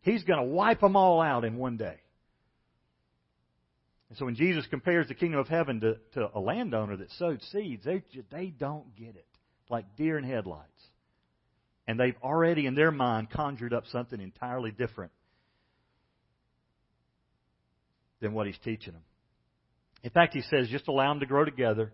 he's 0.00 0.24
going 0.24 0.38
to 0.38 0.46
wipe 0.46 0.80
them 0.80 0.96
all 0.96 1.20
out 1.20 1.44
in 1.44 1.58
one 1.58 1.76
day. 1.76 2.00
And 4.08 4.16
so 4.16 4.24
when 4.24 4.34
Jesus 4.34 4.64
compares 4.70 5.08
the 5.08 5.14
kingdom 5.14 5.40
of 5.40 5.46
heaven 5.46 5.78
to, 5.80 5.96
to 6.14 6.30
a 6.34 6.40
landowner 6.40 6.96
that 6.96 7.10
sowed 7.18 7.42
seeds, 7.52 7.84
they, 7.84 8.02
they 8.32 8.46
don't 8.46 8.96
get 8.96 9.14
it 9.14 9.26
like 9.68 9.84
deer 9.94 10.16
in 10.16 10.24
headlights. 10.24 10.70
And 11.86 12.00
they've 12.00 12.16
already, 12.22 12.64
in 12.64 12.74
their 12.74 12.90
mind, 12.90 13.28
conjured 13.28 13.74
up 13.74 13.84
something 13.92 14.22
entirely 14.22 14.70
different 14.70 15.12
than 18.20 18.32
what 18.32 18.46
he's 18.46 18.58
teaching 18.64 18.94
them. 18.94 19.02
In 20.02 20.08
fact, 20.08 20.32
he 20.32 20.40
says, 20.40 20.68
just 20.70 20.88
allow 20.88 21.10
them 21.10 21.20
to 21.20 21.26
grow 21.26 21.44
together. 21.44 21.92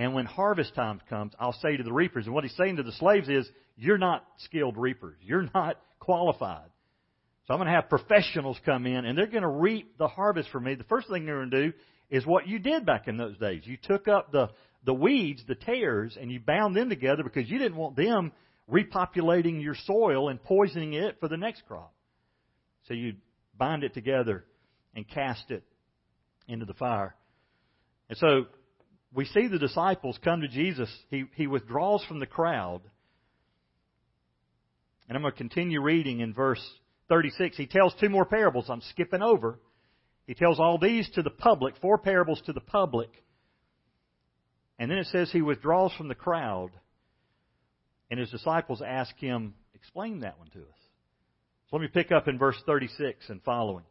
And 0.00 0.14
when 0.14 0.24
harvest 0.24 0.74
time 0.74 0.98
comes, 1.10 1.34
I'll 1.38 1.52
say 1.60 1.76
to 1.76 1.82
the 1.82 1.92
reapers, 1.92 2.24
and 2.24 2.34
what 2.34 2.42
he's 2.42 2.56
saying 2.56 2.76
to 2.76 2.82
the 2.82 2.92
slaves 2.92 3.28
is, 3.28 3.46
you're 3.76 3.98
not 3.98 4.24
skilled 4.38 4.78
reapers. 4.78 5.18
You're 5.20 5.46
not 5.54 5.76
qualified. 5.98 6.70
So 7.46 7.52
I'm 7.52 7.58
going 7.58 7.66
to 7.66 7.74
have 7.74 7.90
professionals 7.90 8.58
come 8.64 8.86
in, 8.86 9.04
and 9.04 9.18
they're 9.18 9.26
going 9.26 9.42
to 9.42 9.48
reap 9.48 9.98
the 9.98 10.08
harvest 10.08 10.48
for 10.48 10.58
me. 10.58 10.74
The 10.74 10.84
first 10.84 11.10
thing 11.10 11.26
they're 11.26 11.40
going 11.40 11.50
to 11.50 11.66
do 11.66 11.72
is 12.08 12.24
what 12.24 12.48
you 12.48 12.58
did 12.58 12.86
back 12.86 13.08
in 13.08 13.18
those 13.18 13.36
days. 13.36 13.60
You 13.66 13.76
took 13.76 14.08
up 14.08 14.32
the 14.32 14.48
the 14.86 14.94
weeds, 14.94 15.42
the 15.46 15.54
tares, 15.54 16.16
and 16.18 16.32
you 16.32 16.40
bound 16.40 16.74
them 16.74 16.88
together 16.88 17.22
because 17.22 17.50
you 17.50 17.58
didn't 17.58 17.76
want 17.76 17.94
them 17.94 18.32
repopulating 18.72 19.62
your 19.62 19.74
soil 19.84 20.30
and 20.30 20.42
poisoning 20.42 20.94
it 20.94 21.20
for 21.20 21.28
the 21.28 21.36
next 21.36 21.66
crop. 21.68 21.92
So 22.88 22.94
you 22.94 23.16
bind 23.54 23.84
it 23.84 23.92
together 23.92 24.46
and 24.96 25.06
cast 25.06 25.50
it 25.50 25.62
into 26.48 26.64
the 26.64 26.72
fire. 26.72 27.14
And 28.08 28.16
so 28.16 28.46
we 29.12 29.24
see 29.24 29.48
the 29.48 29.58
disciples 29.58 30.18
come 30.22 30.42
to 30.42 30.48
Jesus. 30.48 30.88
He, 31.08 31.24
he 31.34 31.46
withdraws 31.46 32.04
from 32.04 32.20
the 32.20 32.26
crowd. 32.26 32.82
And 35.08 35.16
I'm 35.16 35.22
going 35.22 35.32
to 35.32 35.38
continue 35.38 35.82
reading 35.82 36.20
in 36.20 36.32
verse 36.32 36.64
36. 37.08 37.56
He 37.56 37.66
tells 37.66 37.92
two 37.98 38.08
more 38.08 38.24
parables. 38.24 38.66
I'm 38.68 38.82
skipping 38.82 39.22
over. 39.22 39.58
He 40.26 40.34
tells 40.34 40.60
all 40.60 40.78
these 40.78 41.10
to 41.14 41.22
the 41.22 41.30
public, 41.30 41.74
four 41.82 41.98
parables 41.98 42.40
to 42.46 42.52
the 42.52 42.60
public. 42.60 43.10
And 44.78 44.88
then 44.90 44.98
it 44.98 45.08
says 45.08 45.30
he 45.32 45.42
withdraws 45.42 45.92
from 45.98 46.06
the 46.06 46.14
crowd. 46.14 46.70
And 48.10 48.20
his 48.20 48.30
disciples 48.30 48.80
ask 48.86 49.16
him, 49.18 49.54
explain 49.74 50.20
that 50.20 50.38
one 50.38 50.50
to 50.50 50.60
us. 50.60 50.78
So 51.68 51.76
let 51.76 51.82
me 51.82 51.88
pick 51.88 52.12
up 52.12 52.28
in 52.28 52.38
verse 52.38 52.56
36 52.64 53.28
and 53.28 53.42
following. 53.42 53.84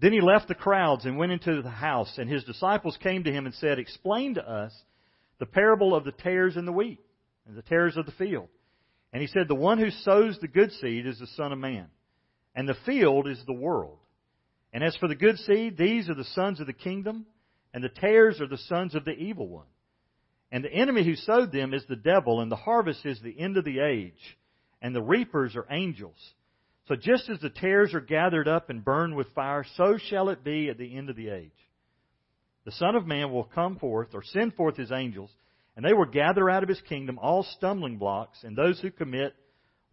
Then 0.00 0.12
he 0.12 0.20
left 0.20 0.48
the 0.48 0.54
crowds 0.54 1.04
and 1.04 1.18
went 1.18 1.32
into 1.32 1.60
the 1.60 1.70
house, 1.70 2.18
and 2.18 2.30
his 2.30 2.44
disciples 2.44 2.96
came 3.02 3.24
to 3.24 3.32
him 3.32 3.46
and 3.46 3.54
said, 3.54 3.78
Explain 3.78 4.34
to 4.34 4.48
us 4.48 4.72
the 5.38 5.46
parable 5.46 5.94
of 5.94 6.04
the 6.04 6.12
tares 6.12 6.56
and 6.56 6.68
the 6.68 6.72
wheat, 6.72 7.00
and 7.46 7.56
the 7.56 7.62
tares 7.62 7.96
of 7.96 8.06
the 8.06 8.12
field. 8.12 8.48
And 9.12 9.20
he 9.20 9.26
said, 9.28 9.48
The 9.48 9.54
one 9.54 9.78
who 9.78 9.90
sows 9.90 10.38
the 10.40 10.48
good 10.48 10.70
seed 10.72 11.06
is 11.06 11.18
the 11.18 11.26
Son 11.26 11.52
of 11.52 11.58
Man, 11.58 11.88
and 12.54 12.68
the 12.68 12.76
field 12.86 13.26
is 13.26 13.42
the 13.46 13.52
world. 13.52 13.98
And 14.72 14.84
as 14.84 14.96
for 14.96 15.08
the 15.08 15.14
good 15.14 15.38
seed, 15.38 15.76
these 15.76 16.08
are 16.08 16.14
the 16.14 16.24
sons 16.24 16.60
of 16.60 16.66
the 16.66 16.72
kingdom, 16.72 17.26
and 17.74 17.82
the 17.82 17.88
tares 17.88 18.40
are 18.40 18.46
the 18.46 18.58
sons 18.58 18.94
of 18.94 19.04
the 19.04 19.12
evil 19.12 19.48
one. 19.48 19.66
And 20.52 20.64
the 20.64 20.72
enemy 20.72 21.04
who 21.04 21.16
sowed 21.16 21.52
them 21.52 21.74
is 21.74 21.84
the 21.88 21.96
devil, 21.96 22.40
and 22.40 22.52
the 22.52 22.56
harvest 22.56 23.04
is 23.04 23.20
the 23.20 23.38
end 23.38 23.56
of 23.56 23.64
the 23.64 23.80
age, 23.80 24.38
and 24.80 24.94
the 24.94 25.02
reapers 25.02 25.56
are 25.56 25.66
angels. 25.70 26.18
So 26.88 26.96
just 26.96 27.28
as 27.28 27.38
the 27.40 27.50
tares 27.50 27.92
are 27.92 28.00
gathered 28.00 28.48
up 28.48 28.70
and 28.70 28.82
burned 28.82 29.14
with 29.14 29.28
fire, 29.34 29.64
so 29.76 29.98
shall 29.98 30.30
it 30.30 30.42
be 30.42 30.70
at 30.70 30.78
the 30.78 30.96
end 30.96 31.10
of 31.10 31.16
the 31.16 31.28
age. 31.28 31.52
The 32.64 32.72
Son 32.72 32.96
of 32.96 33.06
Man 33.06 33.30
will 33.30 33.44
come 33.44 33.76
forth, 33.76 34.08
or 34.14 34.22
send 34.22 34.54
forth 34.54 34.76
his 34.76 34.90
angels, 34.90 35.30
and 35.76 35.84
they 35.84 35.92
will 35.92 36.06
gather 36.06 36.48
out 36.48 36.62
of 36.62 36.68
his 36.68 36.80
kingdom 36.88 37.18
all 37.18 37.42
stumbling 37.42 37.98
blocks 37.98 38.42
and 38.42 38.56
those 38.56 38.80
who 38.80 38.90
commit 38.90 39.34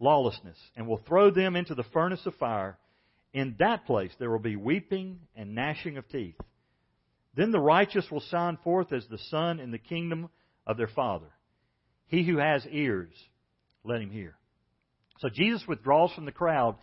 lawlessness, 0.00 0.56
and 0.74 0.86
will 0.86 1.00
throw 1.06 1.30
them 1.30 1.54
into 1.54 1.74
the 1.74 1.84
furnace 1.92 2.24
of 2.24 2.34
fire. 2.36 2.78
In 3.34 3.56
that 3.58 3.84
place 3.84 4.12
there 4.18 4.30
will 4.30 4.38
be 4.38 4.56
weeping 4.56 5.20
and 5.34 5.54
gnashing 5.54 5.98
of 5.98 6.08
teeth. 6.08 6.36
Then 7.34 7.50
the 7.50 7.60
righteous 7.60 8.10
will 8.10 8.22
shine 8.22 8.56
forth 8.64 8.92
as 8.92 9.06
the 9.06 9.18
sun 9.30 9.60
in 9.60 9.70
the 9.70 9.78
kingdom 9.78 10.30
of 10.66 10.78
their 10.78 10.88
Father. 10.88 11.30
He 12.06 12.24
who 12.24 12.38
has 12.38 12.66
ears, 12.70 13.12
let 13.84 14.00
him 14.00 14.10
hear. 14.10 14.34
So 15.18 15.28
Jesus 15.28 15.62
withdraws 15.66 16.12
from 16.12 16.24
the 16.24 16.32
crowd, 16.32 16.76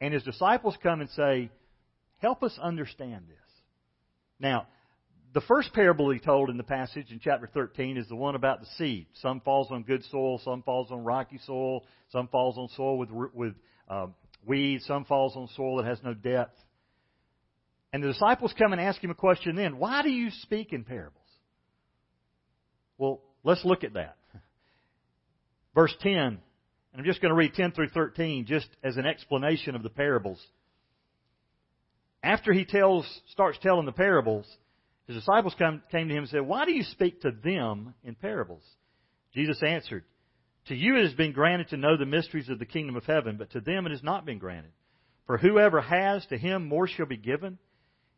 and 0.00 0.12
his 0.12 0.22
disciples 0.22 0.76
come 0.82 1.00
and 1.00 1.10
say, 1.10 1.50
Help 2.18 2.42
us 2.42 2.58
understand 2.60 3.24
this. 3.28 3.36
Now, 4.40 4.66
the 5.34 5.40
first 5.42 5.72
parable 5.72 6.10
he 6.10 6.18
told 6.18 6.50
in 6.50 6.56
the 6.56 6.64
passage 6.64 7.10
in 7.10 7.20
chapter 7.22 7.48
13 7.52 7.96
is 7.96 8.08
the 8.08 8.16
one 8.16 8.34
about 8.34 8.60
the 8.60 8.66
seed. 8.76 9.06
Some 9.14 9.40
falls 9.40 9.70
on 9.70 9.82
good 9.82 10.04
soil, 10.10 10.40
some 10.44 10.62
falls 10.62 10.90
on 10.90 11.04
rocky 11.04 11.38
soil, 11.46 11.84
some 12.10 12.28
falls 12.28 12.56
on 12.58 12.68
soil 12.76 12.98
with, 12.98 13.10
with 13.10 13.54
uh, 13.88 14.06
weeds, 14.44 14.84
some 14.86 15.04
falls 15.04 15.36
on 15.36 15.48
soil 15.54 15.76
that 15.76 15.86
has 15.86 15.98
no 16.02 16.14
depth. 16.14 16.58
And 17.92 18.02
the 18.02 18.08
disciples 18.08 18.52
come 18.58 18.72
and 18.72 18.80
ask 18.80 19.02
him 19.02 19.10
a 19.10 19.14
question 19.14 19.56
then 19.56 19.78
why 19.78 20.02
do 20.02 20.10
you 20.10 20.30
speak 20.42 20.72
in 20.72 20.84
parables? 20.84 21.14
Well, 22.96 23.20
let's 23.44 23.64
look 23.64 23.84
at 23.84 23.94
that. 23.94 24.16
Verse 25.74 25.94
10 26.00 26.38
and 26.92 27.00
I'm 27.00 27.06
just 27.06 27.20
going 27.20 27.30
to 27.30 27.36
read 27.36 27.54
10 27.54 27.72
through 27.72 27.90
13 27.90 28.46
just 28.46 28.68
as 28.82 28.96
an 28.96 29.06
explanation 29.06 29.74
of 29.74 29.82
the 29.82 29.90
parables. 29.90 30.44
After 32.22 32.52
he 32.52 32.64
tells, 32.64 33.06
starts 33.28 33.58
telling 33.62 33.86
the 33.86 33.92
parables, 33.92 34.46
his 35.06 35.16
disciples 35.16 35.54
come, 35.58 35.82
came 35.90 36.08
to 36.08 36.14
him 36.14 36.24
and 36.24 36.28
said, 36.28 36.42
Why 36.42 36.64
do 36.64 36.72
you 36.72 36.82
speak 36.82 37.22
to 37.22 37.30
them 37.30 37.94
in 38.02 38.14
parables? 38.14 38.62
Jesus 39.34 39.62
answered, 39.62 40.04
To 40.66 40.74
you 40.74 40.96
it 40.96 41.04
has 41.04 41.14
been 41.14 41.32
granted 41.32 41.68
to 41.68 41.76
know 41.76 41.96
the 41.96 42.06
mysteries 42.06 42.48
of 42.48 42.58
the 42.58 42.66
kingdom 42.66 42.96
of 42.96 43.04
heaven, 43.04 43.36
but 43.36 43.50
to 43.52 43.60
them 43.60 43.86
it 43.86 43.90
has 43.90 44.02
not 44.02 44.26
been 44.26 44.38
granted. 44.38 44.72
For 45.26 45.38
whoever 45.38 45.80
has, 45.80 46.24
to 46.26 46.38
him 46.38 46.66
more 46.66 46.88
shall 46.88 47.06
be 47.06 47.16
given, 47.16 47.58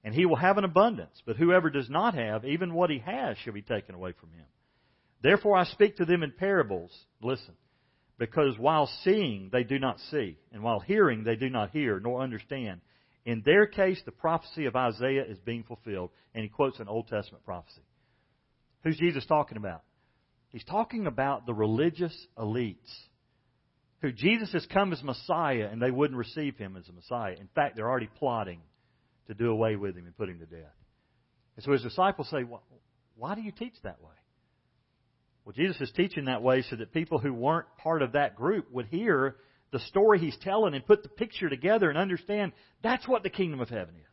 and 0.02 0.14
he 0.14 0.24
will 0.24 0.36
have 0.36 0.58
an 0.58 0.64
abundance. 0.64 1.20
But 1.26 1.36
whoever 1.36 1.68
does 1.68 1.90
not 1.90 2.14
have, 2.14 2.44
even 2.44 2.72
what 2.72 2.90
he 2.90 3.00
has 3.00 3.36
shall 3.38 3.52
be 3.52 3.62
taken 3.62 3.94
away 3.94 4.12
from 4.18 4.30
him. 4.30 4.46
Therefore 5.22 5.56
I 5.56 5.64
speak 5.64 5.96
to 5.96 6.04
them 6.04 6.22
in 6.22 6.32
parables. 6.32 6.90
Listen 7.20 7.54
because 8.20 8.58
while 8.58 8.86
seeing 9.02 9.48
they 9.50 9.64
do 9.64 9.78
not 9.78 9.98
see, 10.10 10.36
and 10.52 10.62
while 10.62 10.78
hearing 10.78 11.24
they 11.24 11.36
do 11.36 11.48
not 11.48 11.70
hear 11.70 11.98
nor 11.98 12.20
understand. 12.20 12.82
In 13.24 13.42
their 13.46 13.66
case, 13.66 14.00
the 14.04 14.12
prophecy 14.12 14.66
of 14.66 14.76
Isaiah 14.76 15.24
is 15.24 15.38
being 15.38 15.64
fulfilled. 15.64 16.10
And 16.34 16.42
he 16.42 16.50
quotes 16.50 16.78
an 16.80 16.88
Old 16.88 17.08
Testament 17.08 17.46
prophecy. 17.46 17.80
Who's 18.84 18.98
Jesus 18.98 19.24
talking 19.24 19.56
about? 19.56 19.82
He's 20.50 20.64
talking 20.64 21.06
about 21.06 21.46
the 21.46 21.54
religious 21.54 22.14
elites 22.36 22.76
who 24.02 24.12
Jesus 24.12 24.52
has 24.52 24.66
come 24.66 24.92
as 24.92 25.02
Messiah 25.02 25.68
and 25.72 25.80
they 25.80 25.90
wouldn't 25.90 26.18
receive 26.18 26.56
him 26.58 26.76
as 26.76 26.86
a 26.88 26.92
Messiah. 26.92 27.36
In 27.40 27.48
fact, 27.54 27.76
they're 27.76 27.88
already 27.88 28.10
plotting 28.18 28.60
to 29.28 29.34
do 29.34 29.50
away 29.50 29.76
with 29.76 29.96
him 29.96 30.04
and 30.04 30.16
put 30.16 30.28
him 30.28 30.40
to 30.40 30.46
death. 30.46 30.76
And 31.56 31.64
so 31.64 31.72
his 31.72 31.82
disciples 31.82 32.28
say, 32.28 32.44
Why 33.16 33.34
do 33.34 33.40
you 33.40 33.52
teach 33.52 33.74
that 33.82 34.02
way? 34.02 34.12
Well, 35.44 35.54
Jesus 35.54 35.80
is 35.80 35.90
teaching 35.96 36.26
that 36.26 36.42
way 36.42 36.62
so 36.62 36.76
that 36.76 36.92
people 36.92 37.18
who 37.18 37.32
weren't 37.32 37.66
part 37.78 38.02
of 38.02 38.12
that 38.12 38.36
group 38.36 38.70
would 38.70 38.86
hear 38.86 39.36
the 39.72 39.78
story 39.80 40.18
he's 40.18 40.36
telling 40.42 40.74
and 40.74 40.86
put 40.86 41.02
the 41.02 41.08
picture 41.08 41.48
together 41.48 41.88
and 41.88 41.98
understand 41.98 42.52
that's 42.82 43.08
what 43.08 43.22
the 43.22 43.30
kingdom 43.30 43.60
of 43.60 43.68
heaven 43.68 43.94
is. 43.96 44.10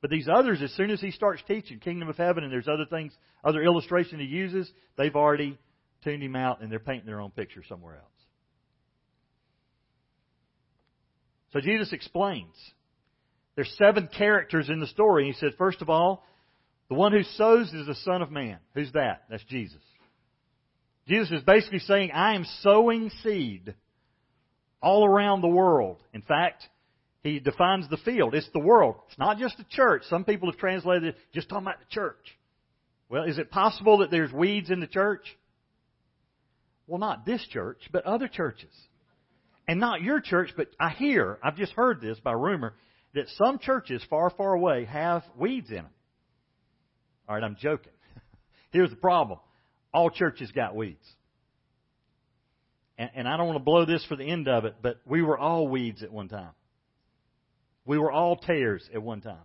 But 0.00 0.10
these 0.10 0.28
others, 0.32 0.62
as 0.62 0.72
soon 0.72 0.90
as 0.90 1.00
he 1.00 1.10
starts 1.10 1.42
teaching 1.46 1.78
kingdom 1.78 2.08
of 2.08 2.16
heaven 2.16 2.42
and 2.42 2.52
there's 2.52 2.68
other 2.68 2.86
things, 2.86 3.12
other 3.44 3.62
illustration 3.62 4.18
he 4.18 4.26
uses, 4.26 4.70
they've 4.96 5.14
already 5.14 5.58
tuned 6.02 6.22
him 6.22 6.36
out 6.36 6.62
and 6.62 6.72
they're 6.72 6.78
painting 6.78 7.06
their 7.06 7.20
own 7.20 7.30
picture 7.30 7.62
somewhere 7.68 7.96
else. 7.96 8.06
So 11.52 11.60
Jesus 11.60 11.92
explains. 11.92 12.54
There's 13.56 13.74
seven 13.76 14.08
characters 14.16 14.70
in 14.70 14.80
the 14.80 14.86
story. 14.86 15.26
He 15.26 15.34
said, 15.34 15.50
first 15.58 15.82
of 15.82 15.90
all, 15.90 16.24
the 16.88 16.94
one 16.94 17.12
who 17.12 17.22
sows 17.22 17.72
is 17.72 17.86
the 17.86 17.94
Son 17.96 18.22
of 18.22 18.30
Man. 18.30 18.58
Who's 18.74 18.92
that? 18.92 19.24
That's 19.28 19.44
Jesus. 19.44 19.82
Jesus 21.10 21.32
is 21.32 21.42
basically 21.42 21.80
saying, 21.80 22.12
I 22.12 22.36
am 22.36 22.46
sowing 22.60 23.10
seed 23.24 23.74
all 24.80 25.04
around 25.04 25.40
the 25.40 25.48
world. 25.48 25.96
In 26.14 26.22
fact, 26.22 26.62
he 27.24 27.40
defines 27.40 27.88
the 27.88 27.96
field. 27.96 28.32
It's 28.32 28.48
the 28.52 28.60
world. 28.60 28.94
It's 29.08 29.18
not 29.18 29.36
just 29.36 29.58
the 29.58 29.64
church. 29.64 30.04
Some 30.08 30.24
people 30.24 30.48
have 30.48 30.60
translated 30.60 31.02
it 31.02 31.16
just 31.34 31.48
talking 31.48 31.66
about 31.66 31.80
the 31.80 31.92
church. 31.92 32.38
Well, 33.08 33.24
is 33.24 33.38
it 33.38 33.50
possible 33.50 33.98
that 33.98 34.12
there's 34.12 34.32
weeds 34.32 34.70
in 34.70 34.78
the 34.78 34.86
church? 34.86 35.24
Well, 36.86 37.00
not 37.00 37.26
this 37.26 37.44
church, 37.50 37.80
but 37.90 38.06
other 38.06 38.28
churches. 38.28 38.72
And 39.66 39.80
not 39.80 40.02
your 40.02 40.20
church, 40.20 40.52
but 40.56 40.68
I 40.78 40.90
hear, 40.90 41.38
I've 41.42 41.56
just 41.56 41.72
heard 41.72 42.00
this 42.00 42.20
by 42.20 42.32
rumor, 42.32 42.74
that 43.14 43.26
some 43.30 43.58
churches 43.58 44.00
far, 44.08 44.30
far 44.30 44.52
away 44.52 44.84
have 44.84 45.24
weeds 45.36 45.70
in 45.70 45.76
them. 45.76 45.88
All 47.28 47.34
right, 47.34 47.42
I'm 47.42 47.56
joking. 47.60 47.92
Here's 48.70 48.90
the 48.90 48.96
problem 48.96 49.40
all 49.92 50.10
churches 50.10 50.50
got 50.52 50.74
weeds. 50.74 51.04
And, 52.98 53.10
and 53.14 53.28
I 53.28 53.36
don't 53.36 53.46
want 53.46 53.58
to 53.58 53.64
blow 53.64 53.84
this 53.84 54.04
for 54.08 54.16
the 54.16 54.24
end 54.24 54.48
of 54.48 54.64
it, 54.64 54.76
but 54.82 55.00
we 55.06 55.22
were 55.22 55.38
all 55.38 55.68
weeds 55.68 56.02
at 56.02 56.12
one 56.12 56.28
time. 56.28 56.50
We 57.84 57.98
were 57.98 58.12
all 58.12 58.36
tares 58.36 58.88
at 58.94 59.02
one 59.02 59.20
time. 59.20 59.38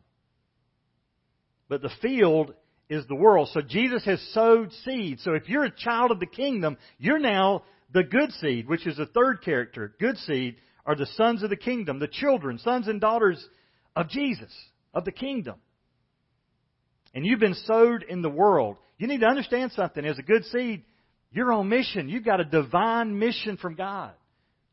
But 1.68 1.82
the 1.82 1.92
field 2.02 2.54
is 2.90 3.06
the 3.08 3.16
world. 3.16 3.50
So 3.54 3.62
Jesus 3.62 4.06
has 4.06 4.22
sowed 4.34 4.72
seed. 4.84 5.20
So 5.22 5.34
if 5.34 5.50
you're 5.50 5.64
a 5.64 5.72
child 5.72 6.12
of 6.12 6.20
the 6.20 6.28
kingdom, 6.28 6.78
you're 7.00 7.20
now 7.20 7.64
the 7.94 8.04
good 8.04 8.32
seed, 8.34 8.68
which 8.68 8.86
is 8.86 8.98
the 8.98 9.08
third 9.08 9.42
character. 9.42 9.96
Good 10.00 10.18
seed 10.18 10.58
are 10.86 10.96
the 10.96 11.08
sons 11.08 11.42
of 11.42 11.50
the 11.50 11.56
kingdom, 11.56 12.00
the 12.00 12.08
children, 12.08 12.60
sons 12.60 12.88
and 12.88 13.02
daughters 13.02 13.44
of 13.96 14.10
Jesus, 14.10 14.54
of 14.94 15.06
the 15.06 15.12
kingdom. 15.12 15.56
And 17.14 17.26
you've 17.26 17.40
been 17.40 17.56
sowed 17.56 18.04
in 18.04 18.22
the 18.22 18.30
world. 18.30 18.78
You 18.98 19.08
need 19.08 19.22
to 19.22 19.28
understand 19.28 19.72
something. 19.74 20.06
As 20.06 20.20
a 20.20 20.24
good 20.24 20.46
seed, 20.46 20.84
you're 21.32 21.52
on 21.52 21.70
mission. 21.70 22.08
You've 22.10 22.26
got 22.26 22.40
a 22.40 22.46
divine 22.46 23.20
mission 23.20 23.58
from 23.58 23.76
God. 23.76 24.12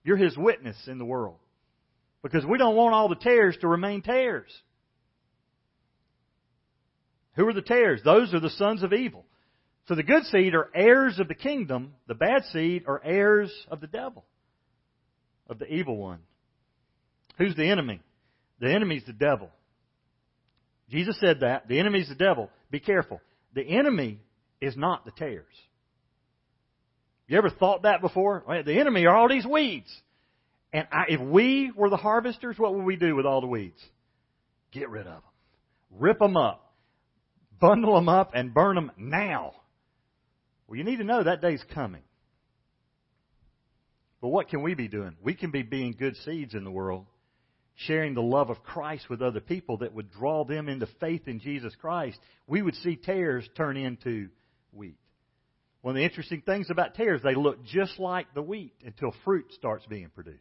You're 0.05 0.17
His 0.17 0.37
witness 0.37 0.76
in 0.87 0.99
the 0.99 1.05
world. 1.05 1.37
Because 2.23 2.47
we 2.47 2.59
don't 2.59 2.76
want 2.76 2.95
all 2.95 3.09
the 3.09 3.17
tares 3.17 3.57
to 3.61 3.69
remain 3.69 4.02
tares. 4.02 4.50
Who 7.35 7.47
are 7.49 7.52
the 7.52 7.62
tares? 7.62 8.00
Those 8.05 8.33
are 8.35 8.41
the 8.41 8.50
sons 8.50 8.83
of 8.83 8.93
evil. 8.93 9.25
So 9.88 9.97
the 9.97 10.02
good 10.02 10.25
seed 10.26 10.55
are 10.55 10.69
heirs 10.75 11.19
of 11.19 11.26
the 11.29 11.35
kingdom. 11.35 11.95
The 12.07 12.14
bad 12.14 12.45
seed 12.52 12.85
are 12.87 13.00
heirs 13.05 13.52
of 13.69 13.81
the 13.81 13.87
devil, 13.88 14.25
of 15.49 15.59
the 15.59 15.67
evil 15.67 15.97
one. 15.97 16.21
Who's 17.38 17.57
the 17.57 17.69
enemy? 17.69 18.00
The 18.61 18.73
enemy's 18.73 19.05
the 19.05 19.12
devil. 19.12 19.50
Jesus 20.88 21.19
said 21.19 21.41
that. 21.41 21.67
The 21.67 21.81
enemy's 21.81 22.09
the 22.09 22.14
devil. 22.14 22.50
Be 22.71 22.79
careful. 22.79 23.21
The 23.55 23.63
enemy 23.63 24.21
is 24.61 24.77
not 24.77 25.05
the 25.05 25.11
tares. 25.11 25.45
You 27.29 27.39
ever 27.39 27.51
thought 27.51 27.83
that 27.83 28.01
before? 28.01 28.45
The 28.65 28.79
enemy 28.79 29.07
are 29.07 29.17
all 29.17 29.29
these 29.29 29.47
weeds. 29.47 29.91
And 30.73 30.87
I, 30.91 31.05
if 31.09 31.21
we 31.21 31.71
were 31.75 31.91
the 31.91 31.97
harvesters, 31.97 32.59
what 32.59 32.75
would 32.75 32.85
we 32.85 32.97
do 32.97 33.15
with 33.15 33.27
all 33.27 33.41
the 33.41 33.47
weeds? 33.47 33.81
Get 34.73 34.89
rid 34.89 35.07
of 35.07 35.15
them. 35.15 35.23
Rip 35.91 36.19
them 36.19 36.37
up. 36.37 36.73
bundle 37.63 37.95
them 37.95 38.09
up 38.09 38.33
and 38.35 38.53
burn 38.53 38.75
them 38.75 38.91
now. 38.99 39.53
Well, 40.67 40.77
you 40.77 40.85
need 40.85 40.97
to 40.97 41.05
know 41.05 41.23
that 41.23 41.41
day's 41.41 41.63
coming. 41.73 42.03
But 44.21 44.29
what 44.29 44.49
can 44.49 44.63
we 44.63 44.75
be 44.75 44.89
doing? 44.89 45.17
We 45.23 45.35
can 45.35 45.51
be 45.51 45.63
being 45.63 45.95
good 45.99 46.17
seeds 46.25 46.55
in 46.55 46.65
the 46.65 46.71
world, 46.71 47.07
sharing 47.75 48.14
the 48.14 48.23
love 48.23 48.50
of 48.50 48.62
Christ 48.62 49.09
with 49.09 49.23
other 49.23 49.41
people 49.41 49.79
that 49.79 49.95
would 49.95 50.11
draw 50.11 50.45
them 50.45 50.69
into 50.69 50.87
faith 51.00 51.26
in 51.26 51.41
Jesus 51.41 51.75
Christ. 51.81 52.19
We 52.47 52.62
would 52.62 52.75
see 52.76 52.97
tares 52.97 53.49
turn 53.57 53.76
into 53.76 54.29
wheat. 54.73 54.99
One 55.81 55.93
of 55.93 55.97
the 55.97 56.05
interesting 56.05 56.43
things 56.43 56.71
about 56.71 56.95
tares, 56.95 57.23
they 57.23 57.35
look 57.35 57.64
just 57.64 57.99
like 57.99 58.33
the 58.35 58.43
wheat 58.43 58.75
until 58.85 59.14
fruit 59.25 59.47
starts 59.52 59.85
being 59.87 60.11
produced. 60.11 60.38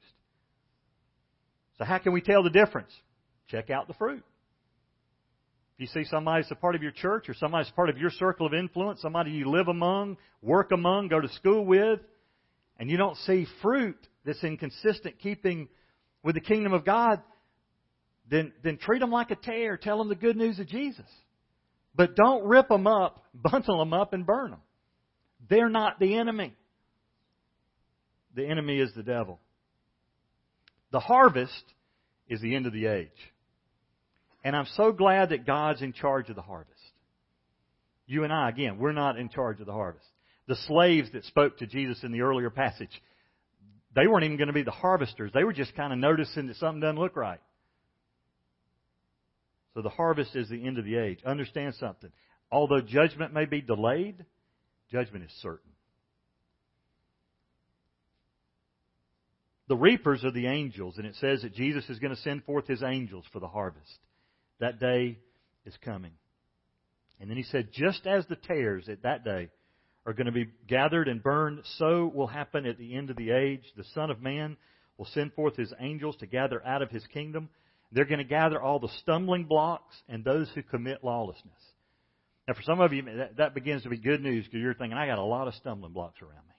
So 1.78 1.86
how 1.86 1.98
can 1.98 2.14
we 2.14 2.22
tell 2.22 2.44
the 2.44 2.52
difference? 2.52 2.92
Check 3.48 3.72
out 3.72 3.88
the 3.88 3.96
fruit. 3.96 4.24
If 5.76 5.80
you 5.80 5.88
see 5.88 6.08
somebody 6.08 6.44
that's 6.44 6.52
a 6.52 6.56
part 6.56 6.76
of 6.76 6.84
your 6.84 6.92
church 6.92 7.28
or 7.28 7.34
somebody 7.34 7.64
that's 7.64 7.76
part 7.76 7.90
of 7.90 7.98
your 7.98 8.12
circle 8.12 8.46
of 8.46 8.54
influence, 8.54 9.02
somebody 9.02 9.32
you 9.32 9.50
live 9.50 9.68
among, 9.68 10.18
work 10.44 10.72
among, 10.72 11.08
go 11.08 11.20
to 11.20 11.30
school 11.30 11.66
with, 11.66 12.00
and 12.78 12.90
you 12.90 12.98
don't 12.98 13.18
see 13.18 13.48
fruit 13.64 13.98
that's 14.24 14.44
in 14.44 14.58
consistent 14.58 15.18
keeping 15.20 15.70
with 16.24 16.36
the 16.36 16.42
kingdom 16.42 16.74
of 16.74 16.86
God, 16.86 17.22
then, 18.30 18.54
then 18.64 18.78
treat 18.78 19.00
them 19.00 19.12
like 19.12 19.32
a 19.32 19.36
tare. 19.36 19.78
Tell 19.78 19.98
them 19.98 20.10
the 20.10 20.16
good 20.16 20.38
news 20.38 20.60
of 20.60 20.68
Jesus. 20.68 21.06
But 21.94 22.16
don't 22.16 22.46
rip 22.46 22.70
them 22.70 22.88
up, 22.88 23.26
bundle 23.34 23.80
them 23.80 23.94
up, 23.94 24.14
and 24.14 24.26
burn 24.26 24.52
them. 24.52 24.62
They're 25.50 25.70
not 25.70 26.00
the 26.00 26.16
enemy. 26.16 26.56
The 28.36 28.46
enemy 28.46 28.80
is 28.80 28.92
the 28.96 29.04
devil. 29.04 29.40
The 30.92 31.00
harvest 31.00 31.64
is 32.30 32.40
the 32.42 32.56
end 32.56 32.66
of 32.66 32.74
the 32.74 32.86
age. 32.86 33.10
And 34.44 34.56
I'm 34.56 34.68
so 34.76 34.92
glad 34.92 35.30
that 35.30 35.46
God's 35.46 35.82
in 35.82 35.94
charge 35.94 36.30
of 36.30 36.36
the 36.36 36.42
harvest. 36.42 36.72
You 38.08 38.24
and 38.24 38.32
I, 38.32 38.50
again, 38.50 38.78
we're 38.78 38.94
not 38.94 39.18
in 39.18 39.30
charge 39.30 39.60
of 39.60 39.66
the 39.66 39.74
harvest 39.74 40.08
the 40.52 40.56
slaves 40.68 41.10
that 41.14 41.24
spoke 41.24 41.58
to 41.58 41.66
Jesus 41.66 42.04
in 42.04 42.12
the 42.12 42.20
earlier 42.20 42.50
passage, 42.50 42.90
they 43.96 44.08
weren't 44.08 44.24
even 44.24 44.38
going 44.38 44.48
to 44.48 44.54
be 44.54 44.64
the 44.64 44.72
harvesters. 44.72 45.32
They 45.34 45.44
were 45.44 45.54
just 45.54 45.76
kind 45.76 45.92
of 45.92 46.00
noticing 46.00 46.48
that 46.48 46.58
something 46.58 46.80
doesn't 46.80 47.00
look 47.00 47.16
right. 47.16 47.42
So 49.74 49.82
the 49.82 49.90
harvest 49.90 50.36
is 50.36 50.50
the 50.50 50.66
end 50.66 50.78
of 50.78 50.86
the 50.86 50.98
age. 50.98 51.20
Understand 51.26 51.76
something. 51.80 52.12
Although 52.52 52.82
judgment 52.82 53.34
may 53.34 53.46
be 53.46 53.62
delayed, 53.62 54.26
judgment 54.92 55.26
is 55.26 55.32
certain. 55.42 55.72
The 59.68 59.78
reapers 59.78 60.26
are 60.26 60.32
the 60.32 60.48
angels, 60.48 60.98
and 60.98 61.08
it 61.08 61.16
says 61.16 61.44
that 61.44 61.54
Jesus 61.54 61.90
is 61.90 62.00
going 62.00 62.14
to 62.14 62.22
send 62.22 62.44
forth 62.44 62.68
his 62.68 62.84
angels 62.84 63.24
for 63.32 63.40
the 63.40 63.48
harvest. 63.48 64.00
That 64.60 64.82
day 64.82 65.18
is 65.66 65.74
coming. 65.84 66.12
And 67.22 67.30
then 67.30 67.38
he 67.38 67.44
said, 67.44 67.70
just 67.72 68.06
as 68.06 68.26
the 68.28 68.36
tares 68.36 68.90
at 68.90 69.04
that 69.04 69.24
day 69.24 69.50
are 70.06 70.14
going 70.14 70.26
to 70.26 70.32
be 70.32 70.50
gathered 70.68 71.08
and 71.08 71.22
burned, 71.22 71.62
so 71.78 72.12
will 72.14 72.28
happen 72.28 72.66
at 72.66 72.78
the 72.78 72.96
end 72.96 73.10
of 73.10 73.18
the 73.18 73.32
age. 73.32 73.64
The 73.78 73.84
Son 73.94 74.10
of 74.10 74.22
Man 74.22 74.58
will 74.98 75.06
send 75.06 75.34
forth 75.34 75.56
his 75.56 75.74
angels 75.80 76.16
to 76.18 76.26
gather 76.26 76.66
out 76.66 76.82
of 76.82 76.90
his 76.90 77.06
kingdom. 77.08 77.50
They're 77.92 78.06
going 78.06 78.20
to 78.20 78.24
gather 78.24 78.62
all 78.62 78.80
the 78.80 78.92
stumbling 79.02 79.46
blocks 79.46 79.96
and 80.08 80.24
those 80.24 80.50
who 80.56 80.64
commit 80.64 81.04
lawlessness. 81.04 81.54
Now, 82.48 82.56
for 82.56 82.64
some 82.64 82.80
of 82.80 82.94
you, 82.94 83.04
that, 83.04 83.38
that 83.38 83.54
begins 83.54 83.84
to 83.84 83.90
be 83.90 83.98
good 83.98 84.22
news 84.22 84.46
because 84.46 84.60
you're 84.60 84.74
thinking, 84.74 84.98
I 84.98 85.06
got 85.08 85.20
a 85.20 85.24
lot 85.24 85.48
of 85.48 85.54
stumbling 85.56 85.94
blocks 85.94 86.22
around 86.22 86.48
me. 86.48 86.54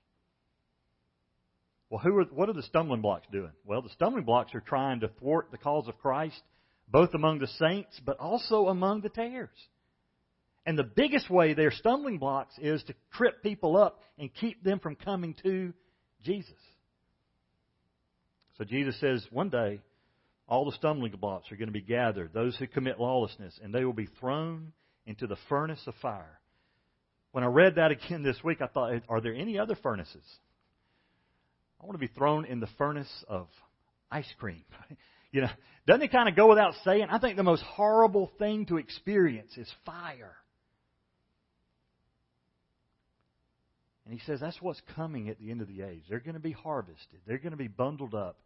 Well, 1.91 2.01
who 2.01 2.17
are, 2.19 2.25
what 2.25 2.49
are 2.49 2.55
the 2.55 2.63
stumbling 2.63 3.03
blocks 3.03 3.27
doing? 3.33 3.51
Well, 3.67 3.83
the 3.83 3.91
stumbling 3.91 4.25
blocks 4.25 4.55
are 4.55 4.61
trying 4.61 5.01
to 5.01 5.09
thwart 5.09 5.49
the 5.51 5.59
cause 5.59 5.89
of 5.89 5.99
Christ, 5.99 6.41
both 6.89 7.13
among 7.15 7.41
the 7.41 7.47
saints, 7.47 8.01
but 8.05 8.19
also 8.19 8.69
among 8.69 9.03
the 9.03 9.09
tares. 9.09 9.51
And 10.65 10.79
the 10.79 10.85
biggest 10.85 11.29
way 11.29 11.55
they're 11.55 11.73
stumbling 11.73 12.19
blocks 12.19 12.55
is 12.59 12.83
to 12.85 12.95
trip 13.15 13.43
people 13.43 13.77
up 13.77 14.01
and 14.19 14.33
keep 14.33 14.63
them 14.63 14.79
from 14.79 14.95
coming 14.95 15.35
to 15.43 15.73
Jesus. 16.25 16.55
So 18.59 18.65
Jesus 18.65 18.99
says 19.01 19.27
one 19.31 19.51
day, 19.51 19.81
all 20.47 20.65
the 20.65 20.73
stumbling 20.73 21.13
blocks 21.13 21.51
are 21.51 21.57
going 21.57 21.69
to 21.69 21.73
be 21.73 21.81
gathered, 21.81 22.33
those 22.33 22.57
who 22.57 22.67
commit 22.67 23.01
lawlessness, 23.01 23.59
and 23.63 23.75
they 23.75 23.85
will 23.85 23.93
be 23.93 24.09
thrown 24.21 24.73
into 25.07 25.27
the 25.27 25.37
furnace 25.49 25.83
of 25.87 25.95
fire. 26.03 26.39
When 27.33 27.43
I 27.43 27.49
read 27.49 27.77
that 27.77 27.91
again 27.91 28.23
this 28.23 28.43
week, 28.45 28.61
I 28.61 28.67
thought, 28.67 29.03
are 29.09 29.21
there 29.21 29.35
any 29.35 29.59
other 29.59 29.75
furnaces? 29.75 30.23
I 31.81 31.87
want 31.87 31.95
to 31.95 32.07
be 32.07 32.13
thrown 32.13 32.45
in 32.45 32.61
the 32.61 32.69
furnace 32.79 33.25
of 33.29 33.49
ice 34.11 34.31
cream. 34.39 34.65
you 35.33 35.41
know, 35.41 35.49
doesn't 35.87 36.03
it 36.03 36.13
kind 36.13 36.29
of 36.29 36.37
go 36.37 36.49
without 36.49 36.75
saying? 36.85 37.07
I 37.11 37.19
think 37.19 37.37
the 37.37 37.43
most 37.43 37.63
horrible 37.63 38.31
thing 38.39 38.67
to 38.67 38.77
experience 38.77 39.57
is 39.57 39.69
fire. 39.85 40.37
And 44.05 44.13
he 44.13 44.21
says 44.27 44.41
that's 44.41 44.61
what's 44.61 44.83
coming 44.97 45.29
at 45.29 45.39
the 45.39 45.51
end 45.51 45.61
of 45.61 45.69
the 45.69 45.83
age. 45.83 46.03
They're 46.09 46.21
going 46.21 46.35
to 46.35 46.41
be 46.41 46.53
harvested, 46.53 47.21
they're 47.27 47.39
going 47.39 47.53
to 47.53 47.57
be 47.57 47.69
bundled 47.69 48.15
up, 48.15 48.37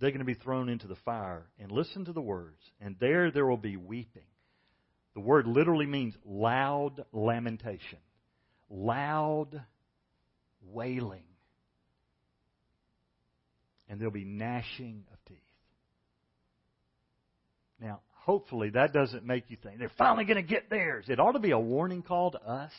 they're 0.00 0.10
going 0.10 0.20
to 0.20 0.24
be 0.24 0.34
thrown 0.34 0.68
into 0.68 0.86
the 0.86 0.96
fire. 1.04 1.46
And 1.58 1.70
listen 1.70 2.04
to 2.06 2.12
the 2.12 2.20
words. 2.20 2.60
And 2.80 2.96
there 3.00 3.30
there 3.30 3.46
will 3.46 3.56
be 3.56 3.76
weeping. 3.76 4.22
The 5.14 5.20
word 5.20 5.46
literally 5.46 5.86
means 5.86 6.14
loud 6.24 7.04
lamentation, 7.12 7.98
loud 8.70 9.62
wailing. 10.62 11.24
And 13.88 14.00
there'll 14.00 14.10
be 14.10 14.24
gnashing 14.24 15.04
of 15.12 15.18
teeth. 15.26 15.38
Now, 17.78 18.00
hopefully 18.24 18.70
that 18.70 18.94
doesn't 18.94 19.26
make 19.26 19.50
you 19.50 19.58
think 19.62 19.78
they're 19.78 19.90
finally 19.98 20.24
going 20.24 20.36
to 20.36 20.42
get 20.42 20.70
theirs. 20.70 21.06
It 21.08 21.20
ought 21.20 21.32
to 21.32 21.40
be 21.40 21.50
a 21.50 21.58
warning 21.58 22.02
call 22.02 22.30
to 22.30 22.42
us 22.42 22.72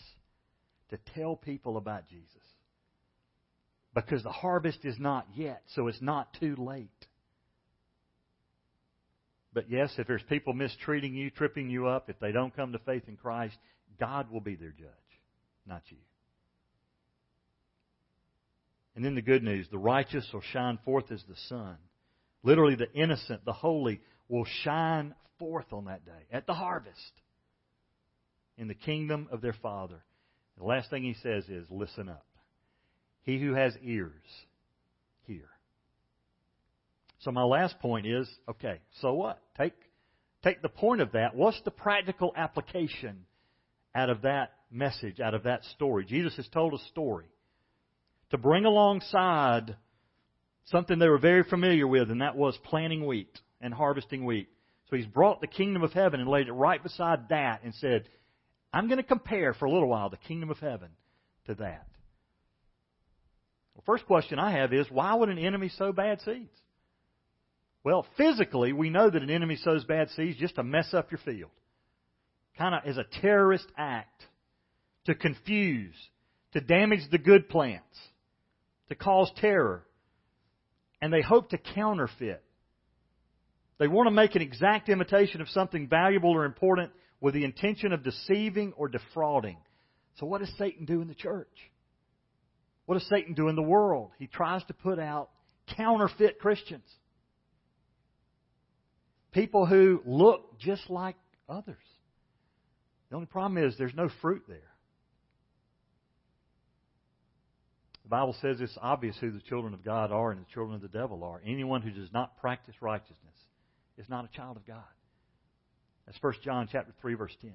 to 0.94 1.14
tell 1.16 1.36
people 1.36 1.78
about 1.78 2.08
Jesus. 2.08 2.28
Because 3.96 4.22
the 4.22 4.32
harvest 4.32 4.80
is 4.86 4.96
not 5.00 5.28
yet, 5.36 5.64
so 5.76 5.88
it's 5.88 6.02
not 6.02 6.36
too 6.40 6.56
late. 6.56 6.90
But 9.54 9.70
yes, 9.70 9.94
if 9.98 10.08
there's 10.08 10.24
people 10.30 10.54
mistreating 10.54 11.16
you, 11.16 11.30
tripping 11.30 11.70
you 11.70 11.88
up, 11.88 12.10
if 12.10 12.20
they 12.20 12.32
don't 12.32 12.56
come 12.56 12.72
to 12.74 12.80
faith 12.80 13.04
in 13.08 13.18
Christ, 13.18 13.56
God 14.00 14.32
will 14.32 14.42
be 14.42 14.56
their 14.56 14.72
judge, 14.72 14.88
not 15.68 15.82
you. 15.90 15.98
And 18.96 19.04
then 19.04 19.16
the 19.16 19.22
good 19.22 19.44
news 19.44 19.68
the 19.72 19.78
righteous 19.78 20.28
will 20.32 20.42
shine 20.42 20.78
forth 20.86 21.12
as 21.12 21.24
the 21.28 21.36
sun. 21.48 21.78
Literally, 22.44 22.76
the 22.76 22.92
innocent, 22.94 23.46
the 23.46 23.54
holy, 23.54 24.02
will 24.28 24.46
shine 24.64 25.16
forth 25.40 25.72
on 25.72 25.86
that 25.86 26.06
day 26.06 26.12
at 26.32 26.46
the 26.46 26.54
harvest 26.54 27.22
in 28.58 28.68
the 28.68 28.76
kingdom 28.76 29.28
of 29.32 29.42
their 29.42 29.54
Father. 29.54 30.04
The 30.58 30.64
last 30.64 30.90
thing 30.90 31.04
he 31.04 31.16
says 31.22 31.48
is, 31.50 31.66
listen 31.70 32.10
up. 32.10 32.26
He 33.24 33.40
who 33.40 33.54
has 33.54 33.74
ears, 33.82 34.12
hear. 35.26 35.50
So 37.20 37.32
my 37.32 37.44
last 37.44 37.80
point 37.80 38.06
is, 38.06 38.30
okay, 38.50 38.82
so 39.02 39.14
what? 39.14 39.42
Take, 39.58 39.74
take 40.44 40.62
the 40.62 40.70
point 40.70 41.02
of 41.02 41.14
that. 41.14 41.36
What's 41.36 41.62
the 41.64 41.72
practical 41.72 42.34
application 42.36 43.26
out 43.96 44.10
of 44.10 44.24
that 44.24 44.52
message, 44.70 45.20
out 45.20 45.34
of 45.34 45.44
that 45.44 45.64
story? 45.76 46.06
Jesus 46.06 46.36
has 46.36 46.48
told 46.50 46.74
a 46.74 46.80
story 46.90 47.28
to 48.32 48.38
bring 48.38 48.66
alongside 48.66 49.78
something 50.66 51.00
they 51.00 51.08
were 51.08 51.18
very 51.18 51.44
familiar 51.44 51.88
with, 51.88 52.12
and 52.12 52.22
that 52.22 52.36
was 52.36 52.58
planting 52.66 53.06
wheat 53.06 53.40
and 53.62 53.74
harvesting 53.74 54.26
wheat. 54.26 54.50
So 54.90 54.98
he's 54.98 55.06
brought 55.06 55.40
the 55.40 55.48
kingdom 55.48 55.82
of 55.82 55.94
heaven 55.94 56.20
and 56.20 56.30
laid 56.30 56.48
it 56.48 56.54
right 56.54 56.82
beside 56.84 57.30
that 57.30 57.64
and 57.64 57.74
said, 57.76 58.04
I'm 58.74 58.88
going 58.88 58.98
to 58.98 59.04
compare 59.04 59.54
for 59.54 59.66
a 59.66 59.72
little 59.72 59.88
while 59.88 60.10
the 60.10 60.18
kingdom 60.18 60.50
of 60.50 60.58
heaven 60.58 60.90
to 61.46 61.54
that. 61.56 61.88
The 63.76 63.82
first 63.84 64.06
question 64.06 64.40
I 64.40 64.52
have 64.52 64.74
is 64.74 64.88
why 64.90 65.14
would 65.14 65.30
an 65.30 65.38
enemy 65.38 65.70
sow 65.70 65.92
bad 65.92 66.22
seeds? 66.22 66.50
Well, 67.84 68.08
physically, 68.18 68.74
we 68.74 68.90
know 68.90 69.10
that 69.10 69.22
an 69.22 69.30
enemy 69.30 69.58
sows 69.58 69.84
bad 69.84 70.10
seeds 70.12 70.40
just 70.40 70.56
to 70.56 70.64
mess 70.64 70.94
up 70.94 71.12
your 71.12 71.20
field. 71.20 71.52
Kind 72.58 72.74
of 72.74 72.82
as 72.86 72.98
a 72.98 73.06
terrorist 73.22 73.68
act 73.78 74.24
to 75.06 75.16
confuse, 75.16 75.96
to 76.54 76.62
damage 76.62 77.02
the 77.12 77.18
good 77.18 77.50
plants, 77.50 77.98
to 78.90 78.96
cause 78.96 79.30
terror. 79.38 79.84
And 81.02 81.12
they 81.12 81.22
hope 81.22 81.50
to 81.50 81.58
counterfeit. 81.58 82.42
They 83.80 83.88
want 83.88 84.08
to 84.08 84.12
make 84.12 84.36
an 84.36 84.42
exact 84.42 84.88
imitation 84.88 85.42
of 85.42 85.50
something 85.50 85.90
valuable 85.90 86.32
or 86.32 86.46
important 86.46 86.92
with 87.24 87.34
the 87.34 87.46
intention 87.46 87.94
of 87.94 88.04
deceiving 88.04 88.74
or 88.76 88.90
defrauding. 88.90 89.56
So, 90.20 90.26
what 90.26 90.42
does 90.42 90.52
Satan 90.58 90.86
do 90.86 91.02
in 91.02 91.08
the 91.08 91.16
church? 91.16 91.48
What 92.86 92.96
does 93.00 93.08
Satan 93.08 93.34
do 93.34 93.48
in 93.48 93.56
the 93.56 93.64
world? 93.64 94.12
He 94.20 94.28
tries 94.28 94.62
to 94.66 94.74
put 94.74 95.00
out 95.00 95.30
counterfeit 95.78 96.38
Christians. 96.40 96.84
People 99.32 99.66
who 99.66 100.02
look 100.06 100.60
just 100.60 100.90
like 100.90 101.16
others. 101.48 101.78
The 103.10 103.16
only 103.16 103.28
problem 103.28 103.64
is 103.64 103.76
there's 103.78 103.96
no 103.96 104.10
fruit 104.22 104.44
there. 104.50 104.60
The 108.04 108.10
Bible 108.10 108.36
says 108.42 108.58
it's 108.60 108.78
obvious 108.82 109.16
who 109.22 109.32
the 109.32 109.40
children 109.48 109.74
of 109.74 109.86
God 109.86 110.12
are 110.12 110.32
and 110.32 110.42
the 110.42 110.54
children 110.54 110.76
of 110.76 110.82
the 110.82 110.90
devil 110.90 111.24
are. 111.24 111.42
Anyone 111.46 111.84
who 111.84 111.92
does 111.92 112.12
not 112.12 112.38
practice 112.42 112.76
righteousness 112.82 113.18
is 113.98 114.10
not 114.10 114.26
a 114.26 114.38
child 114.38 114.58
of 114.58 114.68
God. 114.68 114.84
That's 116.06 116.22
1 116.22 116.34
John 116.44 116.68
chapter 116.72 116.94
3 117.02 117.14
verse 117.16 117.36
10. 117.42 117.52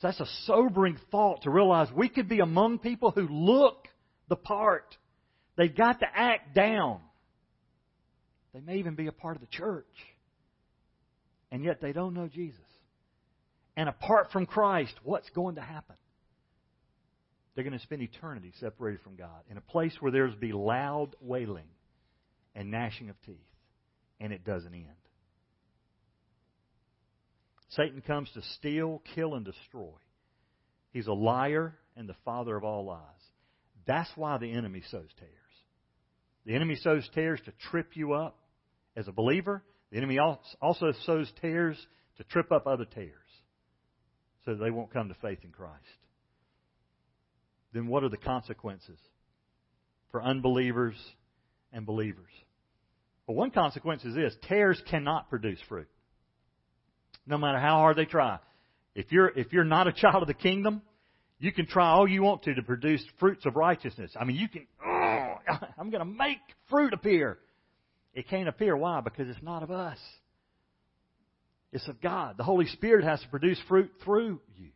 So 0.00 0.08
that's 0.08 0.20
a 0.20 0.26
sobering 0.44 0.98
thought 1.10 1.42
to 1.42 1.50
realize 1.50 1.88
we 1.94 2.08
could 2.08 2.28
be 2.28 2.40
among 2.40 2.78
people 2.78 3.10
who 3.10 3.26
look 3.28 3.88
the 4.28 4.36
part. 4.36 4.96
They've 5.56 5.74
got 5.74 6.00
to 6.00 6.06
act 6.14 6.54
down. 6.54 7.00
They 8.52 8.60
may 8.60 8.78
even 8.78 8.94
be 8.94 9.06
a 9.06 9.12
part 9.12 9.36
of 9.36 9.40
the 9.40 9.48
church. 9.48 9.86
And 11.50 11.64
yet 11.64 11.80
they 11.80 11.92
don't 11.92 12.14
know 12.14 12.28
Jesus. 12.28 12.60
And 13.76 13.88
apart 13.88 14.32
from 14.32 14.46
Christ, 14.46 14.94
what's 15.02 15.28
going 15.30 15.54
to 15.54 15.62
happen? 15.62 15.96
They're 17.54 17.64
going 17.64 17.78
to 17.78 17.82
spend 17.84 18.02
eternity 18.02 18.52
separated 18.60 19.00
from 19.00 19.16
God 19.16 19.42
in 19.50 19.56
a 19.56 19.62
place 19.62 19.94
where 20.00 20.12
there's 20.12 20.34
be 20.34 20.52
loud 20.52 21.16
wailing 21.20 21.68
and 22.54 22.70
gnashing 22.70 23.08
of 23.08 23.16
teeth. 23.24 23.36
And 24.20 24.32
it 24.32 24.44
doesn't 24.44 24.72
end. 24.72 25.05
Satan 27.70 28.00
comes 28.00 28.30
to 28.34 28.42
steal, 28.58 29.02
kill, 29.14 29.34
and 29.34 29.44
destroy. 29.44 29.92
He's 30.92 31.08
a 31.08 31.12
liar 31.12 31.74
and 31.96 32.08
the 32.08 32.16
father 32.24 32.56
of 32.56 32.64
all 32.64 32.84
lies. 32.84 33.00
That's 33.86 34.10
why 34.16 34.38
the 34.38 34.52
enemy 34.52 34.82
sows 34.90 35.10
tares. 35.18 35.30
The 36.44 36.54
enemy 36.54 36.76
sows 36.76 37.08
tares 37.14 37.40
to 37.44 37.52
trip 37.70 37.90
you 37.94 38.12
up 38.12 38.38
as 38.96 39.08
a 39.08 39.12
believer. 39.12 39.62
The 39.90 39.98
enemy 39.98 40.18
also 40.18 40.92
sows 41.04 41.30
tares 41.40 41.76
to 42.18 42.24
trip 42.24 42.52
up 42.52 42.66
other 42.66 42.84
tares 42.84 43.12
so 44.44 44.54
they 44.54 44.70
won't 44.70 44.92
come 44.92 45.08
to 45.08 45.14
faith 45.20 45.40
in 45.42 45.50
Christ. 45.50 45.82
Then 47.72 47.88
what 47.88 48.04
are 48.04 48.08
the 48.08 48.16
consequences 48.16 48.98
for 50.10 50.22
unbelievers 50.22 50.94
and 51.72 51.84
believers? 51.84 52.30
Well, 53.26 53.36
one 53.36 53.50
consequence 53.50 54.04
is 54.04 54.14
this 54.14 54.34
tares 54.48 54.80
cannot 54.88 55.28
produce 55.28 55.58
fruit 55.68 55.88
no 57.26 57.38
matter 57.38 57.58
how 57.58 57.76
hard 57.76 57.96
they 57.96 58.04
try. 58.04 58.38
If 58.94 59.12
you're, 59.12 59.28
if 59.28 59.52
you're 59.52 59.64
not 59.64 59.88
a 59.88 59.92
child 59.92 60.22
of 60.22 60.28
the 60.28 60.34
kingdom, 60.34 60.82
you 61.38 61.52
can 61.52 61.66
try 61.66 61.90
all 61.90 62.08
you 62.08 62.22
want 62.22 62.44
to 62.44 62.54
to 62.54 62.62
produce 62.62 63.04
fruits 63.20 63.44
of 63.44 63.56
righteousness. 63.56 64.12
I 64.18 64.24
mean, 64.24 64.36
you 64.36 64.48
can, 64.48 64.66
oh, 64.84 65.34
I'm 65.78 65.90
going 65.90 66.00
to 66.00 66.10
make 66.10 66.38
fruit 66.70 66.92
appear. 66.92 67.38
It 68.14 68.28
can't 68.28 68.48
appear. 68.48 68.76
Why? 68.76 69.00
Because 69.00 69.28
it's 69.28 69.42
not 69.42 69.62
of 69.62 69.70
us. 69.70 69.98
It's 71.72 71.86
of 71.88 72.00
God. 72.00 72.36
The 72.38 72.44
Holy 72.44 72.66
Spirit 72.66 73.04
has 73.04 73.20
to 73.20 73.28
produce 73.28 73.60
fruit 73.68 73.90
through 74.02 74.40
you. 74.56 74.70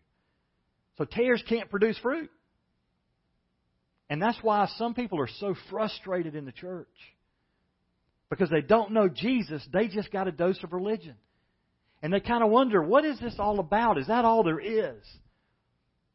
So 0.99 1.07
tares 1.07 1.43
can't 1.49 1.71
produce 1.71 1.97
fruit. 1.99 2.31
And 4.11 4.21
that's 4.21 4.37
why 4.43 4.69
some 4.77 4.93
people 4.93 5.19
are 5.21 5.29
so 5.39 5.55
frustrated 5.71 6.35
in 6.35 6.45
the 6.45 6.53
church. 6.53 6.89
Because 8.29 8.51
they 8.51 8.61
don't 8.61 8.93
know 8.93 9.09
Jesus, 9.09 9.67
they 9.73 9.89
just 9.89 10.13
got 10.13 10.29
a 10.29 10.33
dose 10.33 10.63
of 10.63 10.73
religion. 10.73 11.15
And 12.03 12.13
they 12.13 12.21
kind 12.21 12.43
of 12.43 12.51
wonder, 12.51 12.83
what 12.83 13.05
is 13.05 13.19
this 13.21 13.37
all 13.39 13.59
about? 13.61 13.99
Is 13.99 14.07
that 14.07 14.25
all 14.25 14.43
there 14.43 14.61
is? 14.61 15.03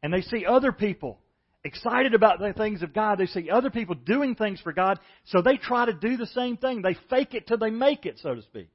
And 0.02 0.12
they 0.12 0.22
see 0.22 0.44
other 0.44 0.72
people 0.72 1.20
excited 1.64 2.14
about 2.14 2.38
the 2.38 2.52
things 2.52 2.82
of 2.82 2.92
God. 2.92 3.18
They 3.18 3.26
see 3.26 3.50
other 3.50 3.70
people 3.70 3.94
doing 3.94 4.34
things 4.34 4.60
for 4.60 4.72
God, 4.72 4.98
so 5.26 5.42
they 5.42 5.56
try 5.56 5.86
to 5.86 5.92
do 5.92 6.16
the 6.16 6.26
same 6.26 6.56
thing. 6.56 6.82
They 6.82 6.96
fake 7.10 7.34
it 7.34 7.46
till 7.46 7.58
they 7.58 7.70
make 7.70 8.06
it, 8.06 8.18
so 8.22 8.34
to 8.34 8.42
speak. 8.42 8.68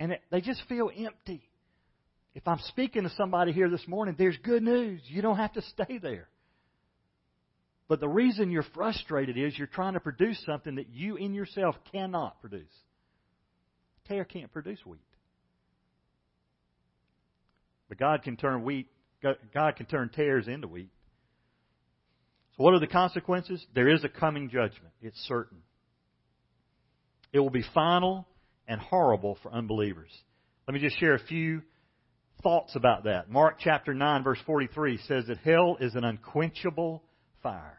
And 0.00 0.12
it, 0.12 0.20
they 0.30 0.40
just 0.40 0.62
feel 0.68 0.90
empty. 0.96 1.48
If 2.34 2.46
I'm 2.48 2.58
speaking 2.66 3.04
to 3.04 3.10
somebody 3.10 3.52
here 3.52 3.70
this 3.70 3.86
morning, 3.86 4.16
there's 4.18 4.36
good 4.38 4.62
news. 4.62 5.00
You 5.06 5.22
don't 5.22 5.36
have 5.36 5.52
to 5.52 5.62
stay 5.62 5.98
there. 5.98 6.28
But 7.86 8.00
the 8.00 8.08
reason 8.08 8.50
you're 8.50 8.64
frustrated 8.74 9.36
is 9.38 9.56
you're 9.56 9.66
trying 9.68 9.94
to 9.94 10.00
produce 10.00 10.42
something 10.44 10.76
that 10.76 10.88
you 10.90 11.16
in 11.16 11.34
yourself 11.34 11.76
cannot 11.92 12.40
produce. 12.40 12.72
Tare 14.08 14.24
can't 14.24 14.52
produce 14.52 14.84
wheat. 14.84 15.00
But 17.88 17.98
God 17.98 18.22
can 18.22 18.36
turn 18.36 18.64
wheat, 18.64 18.88
God 19.22 19.76
can 19.76 19.86
turn 19.86 20.10
tares 20.10 20.48
into 20.48 20.68
wheat. 20.68 20.90
So 22.56 22.62
what 22.62 22.74
are 22.74 22.80
the 22.80 22.86
consequences? 22.86 23.64
There 23.74 23.88
is 23.88 24.04
a 24.04 24.08
coming 24.08 24.48
judgment. 24.48 24.92
It's 25.02 25.18
certain. 25.26 25.58
It 27.32 27.40
will 27.40 27.50
be 27.50 27.64
final 27.74 28.28
and 28.68 28.80
horrible 28.80 29.36
for 29.42 29.52
unbelievers. 29.52 30.10
Let 30.68 30.74
me 30.74 30.80
just 30.80 30.98
share 30.98 31.14
a 31.14 31.18
few 31.18 31.62
thoughts 32.42 32.76
about 32.76 33.04
that. 33.04 33.28
Mark 33.28 33.56
chapter 33.58 33.92
9 33.92 34.22
verse 34.22 34.38
43 34.46 34.98
says 35.08 35.24
that 35.26 35.38
hell 35.38 35.76
is 35.80 35.94
an 35.94 36.04
unquenchable 36.04 37.02
fire. 37.42 37.78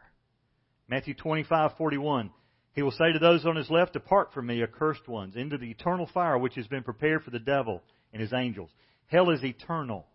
Matthew 0.88 1.14
25:41 1.14 2.30
He 2.74 2.82
will 2.82 2.90
say 2.90 3.12
to 3.12 3.18
those 3.18 3.46
on 3.46 3.56
his 3.56 3.70
left, 3.70 3.94
Depart 3.94 4.32
from 4.34 4.46
me, 4.46 4.62
accursed 4.62 5.08
ones, 5.08 5.36
into 5.36 5.56
the 5.56 5.70
eternal 5.70 6.06
fire 6.12 6.36
which 6.36 6.54
has 6.56 6.66
been 6.66 6.82
prepared 6.82 7.24
for 7.24 7.30
the 7.30 7.38
devil 7.38 7.82
and 8.12 8.20
his 8.20 8.32
angels. 8.32 8.70
Hell 9.08 9.30
is 9.30 9.44
eternal. 9.44 10.06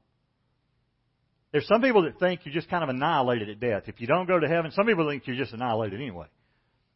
There's 1.52 1.68
some 1.68 1.82
people 1.82 2.04
that 2.04 2.20
think 2.20 2.42
you're 2.44 2.54
just 2.54 2.70
kind 2.70 2.84
of 2.84 2.90
annihilated 2.90 3.50
at 3.50 3.60
death. 3.60 3.84
If 3.88 4.00
you 4.00 4.08
don't 4.08 4.28
go 4.28 4.40
to 4.40 4.48
heaven, 4.48 4.72
some 4.72 4.86
people 4.86 5.08
think 5.10 5.28
you're 5.28 5.36
just 5.36 5.54
annihilated 5.54 6.00
anyway. 6.00 6.28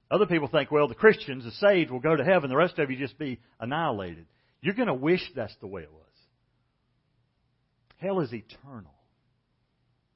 Other 0.10 0.26
people 0.26 0.48
think, 0.48 0.72
well, 0.72 0.88
the 0.88 0.96
Christians, 0.96 1.44
the 1.44 1.52
saved, 1.52 1.92
will 1.92 2.00
go 2.00 2.16
to 2.16 2.24
heaven. 2.24 2.50
The 2.50 2.56
rest 2.56 2.80
of 2.80 2.90
you 2.90 2.98
just 2.98 3.18
be 3.18 3.40
annihilated. 3.60 4.26
You're 4.62 4.76
going 4.76 4.88
to 4.88 4.94
wish 4.94 5.22
that's 5.36 5.56
the 5.60 5.68
way 5.68 5.82
it 5.82 5.92
was. 5.92 6.02
Hell 7.98 8.20
is 8.22 8.34
eternal. 8.34 8.94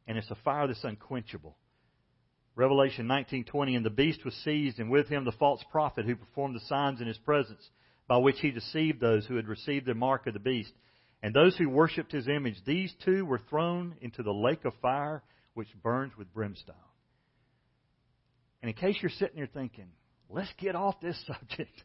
And 0.07 0.17
it's 0.17 0.31
a 0.31 0.37
fire 0.43 0.67
that's 0.67 0.83
unquenchable. 0.83 1.55
Revelation 2.55 3.07
19:20 3.07 3.77
and 3.77 3.85
the 3.85 3.89
beast 3.89 4.25
was 4.25 4.33
seized 4.43 4.79
and 4.79 4.89
with 4.89 5.07
him 5.07 5.23
the 5.23 5.31
false 5.31 5.63
prophet 5.71 6.05
who 6.05 6.15
performed 6.15 6.55
the 6.55 6.65
signs 6.65 6.99
in 6.99 7.07
his 7.07 7.17
presence 7.17 7.69
by 8.07 8.17
which 8.17 8.39
he 8.41 8.51
deceived 8.51 8.99
those 8.99 9.25
who 9.25 9.35
had 9.35 9.47
received 9.47 9.85
the 9.85 9.93
mark 9.93 10.27
of 10.27 10.33
the 10.33 10.39
beast 10.39 10.73
and 11.21 11.34
those 11.34 11.58
who 11.58 11.69
worshipped 11.69 12.12
his 12.12 12.27
image, 12.27 12.55
these 12.65 12.93
two 13.03 13.25
were 13.25 13.41
thrown 13.49 13.95
into 14.01 14.23
the 14.23 14.32
lake 14.32 14.65
of 14.65 14.73
fire 14.82 15.21
which 15.53 15.67
burns 15.84 16.13
with 16.17 16.34
brimstone. 16.34 16.75
And 18.62 18.69
in 18.69 18.75
case 18.75 18.95
you're 19.01 19.12
sitting 19.12 19.36
there 19.36 19.47
thinking, 19.47 19.88
let's 20.29 20.51
get 20.58 20.75
off 20.75 20.99
this 21.01 21.21
subject. 21.27 21.84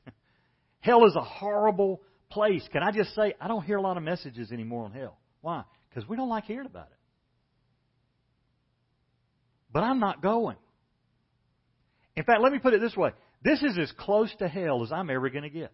hell 0.81 1.05
is 1.07 1.17
a 1.17 1.23
horrible 1.23 2.01
place. 2.31 2.67
Can 2.73 2.83
I 2.83 2.93
just 2.93 3.15
say, 3.15 3.35
I 3.41 3.49
don't 3.49 3.65
hear 3.65 3.77
a 3.77 3.83
lot 3.83 3.97
of 3.97 4.03
messages 4.03 4.53
anymore 4.53 4.85
on 4.85 4.93
hell. 4.93 5.19
Why? 5.41 5.65
Because 5.89 6.09
we 6.09 6.17
don't 6.17 6.29
like 6.29 6.45
hearing 6.45 6.67
about 6.67 6.87
it. 6.87 6.99
But 9.73 9.83
I'm 9.83 9.99
not 9.99 10.23
going. 10.23 10.57
In 12.17 12.23
fact, 12.23 12.41
let 12.41 12.53
me 12.53 12.61
put 12.61 12.75
it 12.75 12.81
this 12.81 12.97
way. 12.97 13.11
This 13.43 13.63
is 13.63 13.77
as 13.77 13.93
close 13.99 14.33
to 14.39 14.49
hell 14.49 14.85
as 14.85 14.93
I'm 14.93 15.11
ever 15.11 15.29
going 15.31 15.43
to 15.43 15.51
get. 15.51 15.73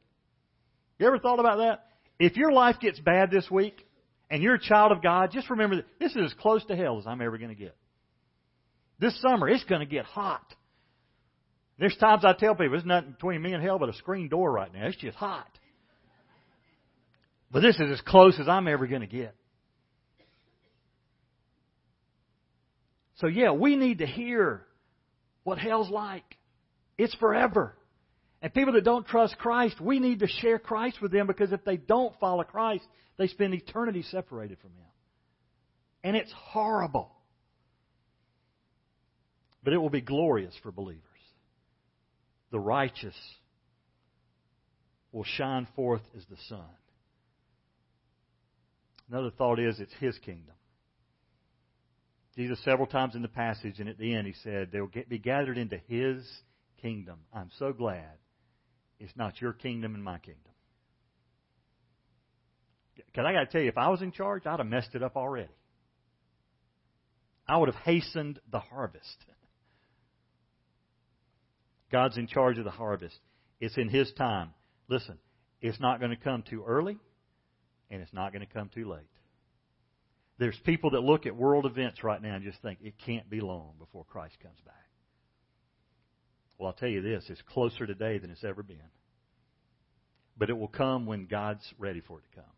You 0.99 1.07
ever 1.07 1.19
thought 1.19 1.39
about 1.39 1.59
that? 1.59 1.87
If 2.21 2.37
your 2.37 2.53
life 2.53 2.77
gets 2.79 3.01
bad 3.01 3.31
this 3.31 3.51
week 3.51 3.83
and 4.31 4.43
you're 4.43 4.55
a 4.55 4.61
child 4.61 4.93
of 4.93 5.03
God, 5.03 5.31
just 5.33 5.49
remember 5.49 5.77
that 5.77 5.87
this 5.99 6.15
is 6.15 6.27
as 6.27 6.35
close 6.35 6.63
to 6.67 6.77
hell 6.77 6.99
as 6.99 7.07
I'm 7.07 7.23
ever 7.23 7.39
going 7.39 7.49
to 7.49 7.57
get. 7.57 7.75
This 9.01 9.19
summer, 9.23 9.49
it's 9.49 9.65
going 9.65 9.81
to 9.81 9.87
get 9.87 10.05
hot. 10.05 10.45
There's 11.79 11.97
times 11.97 12.23
I 12.23 12.35
tell 12.35 12.55
people, 12.55 12.73
there's 12.73 12.85
nothing 12.85 13.13
between 13.13 13.41
me 13.41 13.55
and 13.55 13.65
hell 13.65 13.79
but 13.79 13.89
a 13.89 13.95
screen 13.95 14.29
door 14.29 14.53
right 14.53 14.73
now. 14.73 14.87
It's 14.87 14.99
just 14.99 15.17
hot. 15.17 15.49
But 17.51 17.61
this 17.61 17.77
is 17.77 17.91
as 17.91 18.03
close 18.03 18.39
as 18.39 18.49
I'm 18.49 18.69
ever 18.69 18.87
going 18.87 19.01
to 19.01 19.07
get. 19.07 19.35
So, 23.17 23.29
yeah, 23.29 23.53
we 23.53 23.77
need 23.77 23.99
to 23.99 24.07
hear 24.07 24.67
what 25.43 25.59
hell's 25.59 25.91
like. 25.91 26.37
It's 26.99 27.15
forever. 27.15 27.75
And 28.43 28.55
people 28.55 28.73
that 28.73 28.85
don't 28.85 29.07
trust 29.07 29.37
Christ, 29.39 29.81
we 29.81 29.99
need 29.99 30.21
to 30.21 30.27
share 30.27 30.59
Christ 30.59 31.03
with 31.03 31.13
them 31.13 31.27
because 31.27 31.53
if 31.53 31.65
they 31.65 31.77
don't 31.77 32.19
follow 32.19 32.43
Christ, 32.43 32.85
they 33.19 33.27
spend 33.27 33.53
eternity 33.53 34.03
separated 34.03 34.59
from 34.61 34.71
Him. 34.71 34.87
And 36.03 36.17
it's 36.17 36.33
horrible. 36.33 37.13
But 39.63 39.75
it 39.75 39.79
will 39.79 39.91
be 39.91 40.01
glorious 40.01 40.55
for 40.63 40.73
believers. 40.73 41.03
The 42.51 42.59
righteous 42.59 43.17
will 45.13 45.25
shine 45.25 45.69
forth 45.77 46.03
as 46.17 46.25
the 46.31 46.39
sun. 46.49 46.65
Another 49.11 49.31
thought 49.31 49.59
is 49.59 49.81
it's 49.81 49.93
His 50.01 50.17
kingdom. 50.19 50.55
Jesus, 52.37 52.63
several 52.65 52.87
times 52.87 53.17
in 53.17 53.23
the 53.23 53.29
passage, 53.29 53.81
and 53.81 53.89
at 53.89 53.99
the 53.99 54.15
end, 54.15 54.27
He 54.27 54.35
said, 54.43 54.71
They 54.73 54.81
will 54.81 54.89
get, 54.89 55.11
be 55.11 55.19
gathered 55.19 55.59
into 55.59 55.77
His 55.89 56.27
kingdom. 56.81 57.19
I'm 57.35 57.51
so 57.59 57.75
glad 57.75 58.17
it's 59.01 59.17
not 59.17 59.41
your 59.41 59.53
kingdom 59.53 59.95
and 59.95 60.05
my 60.05 60.19
kingdom. 60.19 60.43
Because 62.95 63.25
I 63.27 63.33
got 63.33 63.41
to 63.41 63.47
tell 63.47 63.63
you, 63.63 63.69
if 63.69 63.79
I 63.79 63.89
was 63.89 64.03
in 64.03 64.13
charge, 64.13 64.47
I'd 64.47 64.61
have 64.61 64.67
messed 64.67 64.95
it 64.95 65.03
up 65.03 65.17
already. 65.17 65.49
I 67.49 67.57
would 67.57 67.69
have 67.69 67.83
hastened 67.83 68.39
the 68.53 68.61
harvest. 68.61 69.17
God's 71.91 72.19
in 72.19 72.27
charge 72.27 72.59
of 72.59 72.65
the 72.65 72.71
harvest. 72.71 73.19
It's 73.59 73.77
in 73.77 73.89
His 73.89 74.13
time. 74.13 74.51
Listen, 74.89 75.19
it's 75.61 75.81
not 75.81 75.99
going 75.99 76.11
to 76.11 76.17
come 76.17 76.45
too 76.49 76.63
early, 76.67 76.99
and 77.91 78.03
it's 78.03 78.13
not 78.13 78.33
going 78.33 78.47
to 78.47 78.53
come 78.53 78.71
too 78.73 78.89
late. 78.89 79.01
There's 80.39 80.59
people 80.65 80.91
that 80.91 81.01
look 81.01 81.27
at 81.27 81.35
world 81.35 81.67
events 81.67 82.05
right 82.05 82.21
now 82.21 82.37
and 82.37 82.45
just 82.45 82.63
think 82.63 82.79
it 82.83 82.95
can't 83.05 83.29
be 83.29 83.41
long 83.41 83.73
before 83.79 84.05
Christ 84.05 84.37
comes 84.43 84.59
back. 84.65 84.75
Well, 86.61 86.69
I'll 86.69 86.75
tell 86.75 86.89
you 86.89 87.03
this 87.03 87.25
it's 87.29 87.43
closer 87.43 87.89
today 87.89 88.19
than 88.19 88.31
it's 88.31 88.45
ever 88.45 88.63
been. 88.63 88.79
But 90.39 90.51
it 90.51 90.57
will 90.57 90.69
come 90.69 91.07
when 91.07 91.27
God's 91.27 91.65
ready 91.79 92.01
for 92.01 92.19
it 92.19 92.23
to 92.31 92.37
come. 92.37 92.53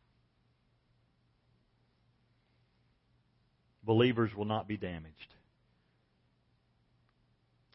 believers 3.85 4.31
will 4.35 4.45
not 4.45 4.69
be 4.69 4.77
damaged. 4.77 5.35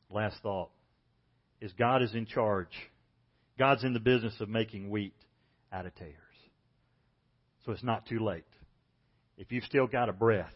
Last 0.10 0.38
thought 0.42 0.70
is 1.60 1.72
God 1.74 2.02
is 2.02 2.14
in 2.14 2.26
charge. 2.26 2.72
God's 3.60 3.84
in 3.84 3.94
the 3.94 4.00
business 4.00 4.40
of 4.40 4.50
making 4.50 4.90
wheat 4.90 5.16
out 5.72 5.86
of 5.86 5.96
tares. 5.96 6.14
So 7.66 7.72
it's 7.72 7.84
not 7.84 8.06
too 8.08 8.20
late. 8.20 8.46
If 9.38 9.52
you've 9.52 9.66
still 9.66 9.88
got 9.88 10.10
a 10.10 10.14
breath, 10.14 10.54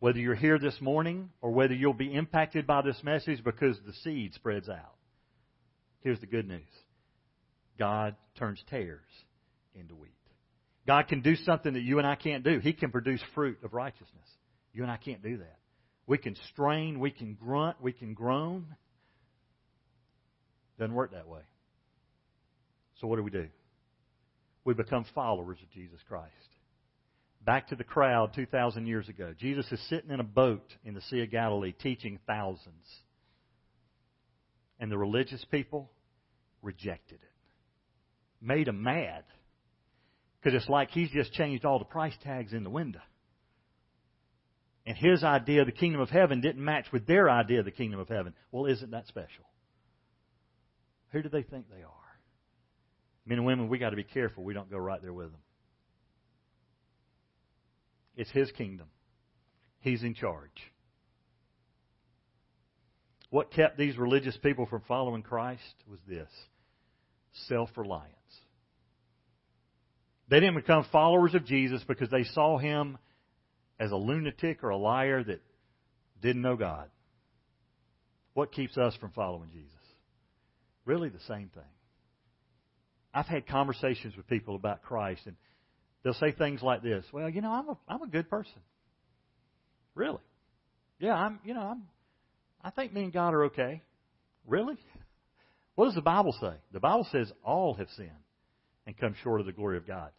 whether 0.00 0.18
you're 0.18 0.34
here 0.34 0.58
this 0.58 0.80
morning 0.80 1.30
or 1.40 1.52
whether 1.52 1.74
you'll 1.74 1.92
be 1.92 2.12
impacted 2.12 2.66
by 2.66 2.82
this 2.82 3.00
message 3.04 3.44
because 3.44 3.78
the 3.86 3.92
seed 4.02 4.34
spreads 4.34 4.68
out, 4.68 4.94
here's 6.00 6.20
the 6.20 6.26
good 6.26 6.46
news 6.46 6.68
God 7.78 8.16
turns 8.38 8.62
tares 8.68 9.00
into 9.74 9.94
wheat. 9.94 10.10
God 10.86 11.08
can 11.08 11.22
do 11.22 11.36
something 11.36 11.74
that 11.74 11.82
you 11.82 11.98
and 11.98 12.06
I 12.06 12.16
can't 12.16 12.42
do. 12.42 12.58
He 12.58 12.72
can 12.72 12.90
produce 12.90 13.20
fruit 13.34 13.58
of 13.62 13.74
righteousness. 13.74 14.26
You 14.72 14.82
and 14.82 14.90
I 14.90 14.96
can't 14.96 15.22
do 15.22 15.38
that. 15.38 15.58
We 16.06 16.18
can 16.18 16.34
strain, 16.50 16.98
we 16.98 17.10
can 17.10 17.34
grunt, 17.34 17.76
we 17.80 17.92
can 17.92 18.14
groan. 18.14 18.66
Doesn't 20.78 20.94
work 20.94 21.12
that 21.12 21.28
way. 21.28 21.42
So 23.00 23.06
what 23.06 23.16
do 23.16 23.22
we 23.22 23.30
do? 23.30 23.48
We 24.64 24.74
become 24.74 25.04
followers 25.14 25.58
of 25.62 25.70
Jesus 25.70 26.00
Christ. 26.08 26.32
Back 27.44 27.68
to 27.68 27.76
the 27.76 27.84
crowd 27.84 28.32
2,000 28.34 28.86
years 28.86 29.08
ago. 29.08 29.32
Jesus 29.38 29.70
is 29.72 29.80
sitting 29.88 30.10
in 30.10 30.20
a 30.20 30.24
boat 30.24 30.64
in 30.84 30.94
the 30.94 31.00
Sea 31.02 31.22
of 31.22 31.30
Galilee 31.30 31.72
teaching 31.72 32.18
thousands. 32.26 32.86
And 34.80 34.90
the 34.90 34.98
religious 34.98 35.44
people 35.50 35.90
rejected 36.62 37.20
it. 37.22 38.44
Made 38.44 38.66
him 38.66 38.82
mad. 38.82 39.24
Because 40.42 40.60
it's 40.60 40.70
like 40.70 40.90
he's 40.90 41.10
just 41.10 41.32
changed 41.34 41.64
all 41.64 41.78
the 41.78 41.84
price 41.84 42.14
tags 42.24 42.52
in 42.52 42.64
the 42.64 42.70
window. 42.70 43.00
And 44.86 44.96
his 44.96 45.22
idea 45.22 45.60
of 45.60 45.66
the 45.66 45.72
kingdom 45.72 46.00
of 46.00 46.08
heaven 46.08 46.40
didn't 46.40 46.64
match 46.64 46.86
with 46.92 47.06
their 47.06 47.28
idea 47.28 47.58
of 47.58 47.66
the 47.66 47.70
kingdom 47.70 48.00
of 48.00 48.08
heaven. 48.08 48.34
Well, 48.50 48.66
isn't 48.66 48.90
that 48.90 49.06
special? 49.06 49.44
Who 51.12 51.22
do 51.22 51.28
they 51.28 51.42
think 51.42 51.66
they 51.68 51.82
are? 51.82 51.90
Men 53.26 53.38
and 53.38 53.46
women, 53.46 53.68
we 53.68 53.78
got 53.78 53.90
to 53.90 53.96
be 53.96 54.02
careful 54.02 54.42
we 54.42 54.54
don't 54.54 54.70
go 54.70 54.78
right 54.78 55.00
there 55.02 55.12
with 55.12 55.30
them. 55.30 55.40
It's 58.16 58.30
his 58.30 58.50
kingdom. 58.52 58.88
He's 59.80 60.02
in 60.02 60.14
charge. 60.14 60.50
What 63.30 63.52
kept 63.52 63.78
these 63.78 63.96
religious 63.96 64.36
people 64.36 64.66
from 64.66 64.82
following 64.86 65.22
Christ 65.22 65.62
was 65.88 66.00
this 66.08 66.28
self 67.48 67.70
reliance. 67.76 68.14
They 70.28 70.40
didn't 70.40 70.56
become 70.56 70.84
followers 70.92 71.34
of 71.34 71.44
Jesus 71.44 71.82
because 71.86 72.10
they 72.10 72.24
saw 72.24 72.58
him 72.58 72.98
as 73.78 73.90
a 73.90 73.96
lunatic 73.96 74.62
or 74.62 74.70
a 74.70 74.76
liar 74.76 75.24
that 75.24 75.40
didn't 76.20 76.42
know 76.42 76.56
God. 76.56 76.88
What 78.34 78.52
keeps 78.52 78.76
us 78.76 78.94
from 79.00 79.10
following 79.10 79.50
Jesus? 79.50 79.72
Really 80.84 81.08
the 81.08 81.20
same 81.26 81.50
thing. 81.52 81.62
I've 83.12 83.26
had 83.26 83.46
conversations 83.46 84.16
with 84.16 84.28
people 84.28 84.54
about 84.54 84.82
Christ, 84.82 85.22
and 85.26 85.34
they'll 86.02 86.14
say 86.14 86.32
things 86.32 86.62
like 86.62 86.82
this 86.82 87.04
Well, 87.12 87.28
you 87.28 87.40
know, 87.40 87.52
I'm 87.52 87.68
a, 87.68 87.78
I'm 87.88 88.02
a 88.02 88.08
good 88.08 88.30
person. 88.30 88.60
Really? 89.94 90.20
Yeah, 91.00 91.14
I'm, 91.14 91.40
you 91.44 91.54
know, 91.54 91.60
I'm, 91.60 91.82
I 92.62 92.70
think 92.70 92.92
me 92.92 93.04
and 93.04 93.12
God 93.12 93.34
are 93.34 93.44
okay. 93.44 93.82
Really? 94.46 94.76
What 95.74 95.86
does 95.86 95.94
the 95.94 96.02
Bible 96.02 96.34
say? 96.40 96.52
The 96.72 96.80
Bible 96.80 97.06
says 97.10 97.32
all 97.44 97.74
have 97.74 97.88
sinned 97.96 98.10
and 98.86 98.96
come 98.98 99.14
short 99.22 99.40
of 99.40 99.46
the 99.46 99.52
glory 99.52 99.76
of 99.76 99.86
God. 99.86 100.10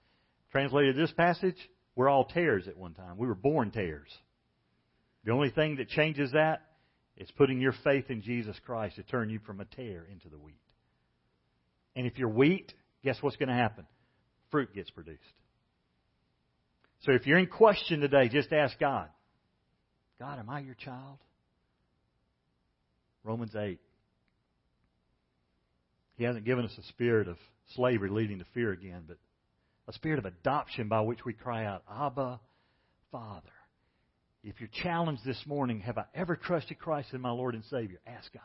Translated 0.51 0.95
this 0.95 1.11
passage, 1.11 1.57
we're 1.95 2.09
all 2.09 2.25
tares 2.25 2.67
at 2.67 2.77
one 2.77 2.93
time. 2.93 3.17
We 3.17 3.27
were 3.27 3.35
born 3.35 3.71
tares. 3.71 4.09
The 5.23 5.31
only 5.31 5.51
thing 5.51 5.75
that 5.75 5.89
changes 5.89 6.31
that 6.31 6.61
is 7.17 7.29
putting 7.37 7.61
your 7.61 7.75
faith 7.83 8.05
in 8.09 8.21
Jesus 8.21 8.55
Christ 8.65 8.95
to 8.95 9.03
turn 9.03 9.29
you 9.29 9.39
from 9.45 9.61
a 9.61 9.65
tare 9.65 10.07
into 10.11 10.29
the 10.29 10.37
wheat. 10.37 10.61
And 11.95 12.07
if 12.07 12.17
you're 12.17 12.29
wheat, 12.29 12.73
guess 13.03 13.17
what's 13.21 13.35
going 13.35 13.49
to 13.49 13.55
happen? 13.55 13.85
Fruit 14.49 14.73
gets 14.73 14.89
produced. 14.89 15.21
So 17.01 17.11
if 17.11 17.27
you're 17.27 17.37
in 17.37 17.47
question 17.47 17.99
today, 17.99 18.29
just 18.29 18.51
ask 18.53 18.79
God 18.79 19.09
God, 20.19 20.39
am 20.39 20.49
I 20.49 20.59
your 20.59 20.75
child? 20.75 21.17
Romans 23.23 23.55
8. 23.55 23.79
He 26.15 26.23
hasn't 26.23 26.45
given 26.45 26.65
us 26.65 26.77
a 26.77 26.83
spirit 26.83 27.27
of 27.27 27.37
slavery 27.75 28.09
leading 28.09 28.39
to 28.39 28.45
fear 28.53 28.71
again, 28.71 29.03
but 29.07 29.17
a 29.87 29.93
spirit 29.93 30.19
of 30.19 30.25
adoption 30.25 30.87
by 30.87 31.01
which 31.01 31.25
we 31.25 31.33
cry 31.33 31.65
out, 31.65 31.83
Abba, 31.89 32.39
Father. 33.11 33.49
If 34.43 34.59
you're 34.59 34.69
challenged 34.83 35.23
this 35.25 35.41
morning, 35.45 35.81
have 35.81 35.97
I 35.97 36.05
ever 36.15 36.35
trusted 36.35 36.79
Christ 36.79 37.09
as 37.13 37.19
my 37.19 37.31
Lord 37.31 37.55
and 37.55 37.63
Savior? 37.65 37.99
Ask 38.07 38.33
God. 38.33 38.41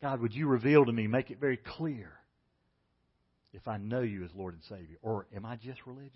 God, 0.00 0.20
would 0.20 0.34
you 0.34 0.46
reveal 0.46 0.86
to 0.86 0.92
me, 0.92 1.06
make 1.06 1.30
it 1.30 1.38
very 1.38 1.58
clear 1.58 2.10
if 3.52 3.68
I 3.68 3.76
know 3.76 4.00
you 4.00 4.24
as 4.24 4.30
Lord 4.34 4.54
and 4.54 4.62
Savior? 4.64 4.96
Or 5.02 5.26
am 5.36 5.44
I 5.44 5.56
just 5.56 5.86
religious? 5.86 6.12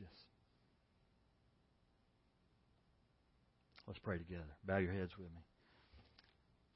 Let's 3.87 3.99
pray 3.99 4.17
together. 4.17 4.45
Bow 4.67 4.79
your 4.79 4.93
heads 4.93 5.13
with 5.19 5.29
me. 5.29 5.41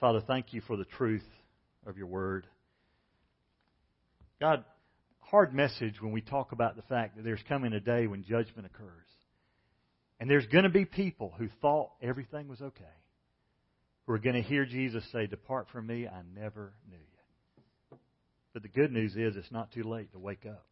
Father, 0.00 0.20
thank 0.20 0.52
you 0.52 0.60
for 0.60 0.76
the 0.76 0.84
truth 0.84 1.26
of 1.86 1.96
your 1.96 2.06
word. 2.06 2.46
God, 4.40 4.64
hard 5.18 5.52
message 5.52 6.00
when 6.00 6.12
we 6.12 6.20
talk 6.20 6.52
about 6.52 6.76
the 6.76 6.82
fact 6.82 7.16
that 7.16 7.24
there's 7.24 7.42
coming 7.48 7.72
a 7.72 7.80
day 7.80 8.06
when 8.06 8.22
judgment 8.22 8.66
occurs. 8.66 9.06
And 10.20 10.30
there's 10.30 10.46
going 10.46 10.64
to 10.64 10.70
be 10.70 10.84
people 10.84 11.34
who 11.36 11.48
thought 11.60 11.90
everything 12.00 12.48
was 12.48 12.60
okay, 12.60 12.84
who 14.06 14.12
are 14.12 14.18
going 14.18 14.36
to 14.36 14.42
hear 14.42 14.64
Jesus 14.64 15.04
say, 15.12 15.26
Depart 15.26 15.66
from 15.72 15.86
me, 15.86 16.06
I 16.06 16.22
never 16.34 16.72
knew 16.88 16.96
you. 16.96 17.98
But 18.52 18.62
the 18.62 18.68
good 18.68 18.92
news 18.92 19.16
is 19.16 19.36
it's 19.36 19.52
not 19.52 19.72
too 19.72 19.84
late 19.84 20.12
to 20.12 20.18
wake 20.18 20.46
up. 20.46 20.64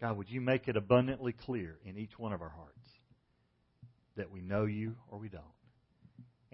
God, 0.00 0.16
would 0.16 0.30
you 0.30 0.40
make 0.40 0.68
it 0.68 0.76
abundantly 0.76 1.32
clear 1.32 1.78
in 1.84 1.98
each 1.98 2.18
one 2.18 2.32
of 2.32 2.42
our 2.42 2.50
hearts 2.50 2.88
that 4.16 4.30
we 4.30 4.40
know 4.40 4.64
you 4.64 4.94
or 5.08 5.18
we 5.18 5.28
don't? 5.28 5.42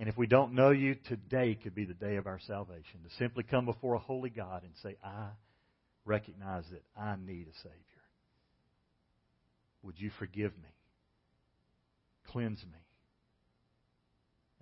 And 0.01 0.09
if 0.09 0.17
we 0.17 0.27
don't 0.27 0.55
know 0.55 0.71
you, 0.71 0.97
today 1.09 1.59
could 1.63 1.75
be 1.75 1.85
the 1.85 1.93
day 1.93 2.17
of 2.17 2.27
our 2.27 2.41
salvation. 2.47 3.01
To 3.05 3.15
simply 3.19 3.45
come 3.45 3.67
before 3.67 3.95
a 3.95 3.99
holy 3.99 4.31
God 4.31 4.63
and 4.63 4.73
say, 4.83 4.97
I 5.05 5.27
recognize 6.07 6.65
that 6.73 6.83
I 6.99 7.17
need 7.23 7.49
a 7.49 7.57
Savior. 7.59 7.77
Would 9.83 9.97
you 10.01 10.11
forgive 10.19 10.53
me? 10.53 10.71
Cleanse 12.29 12.63
me 12.63 12.79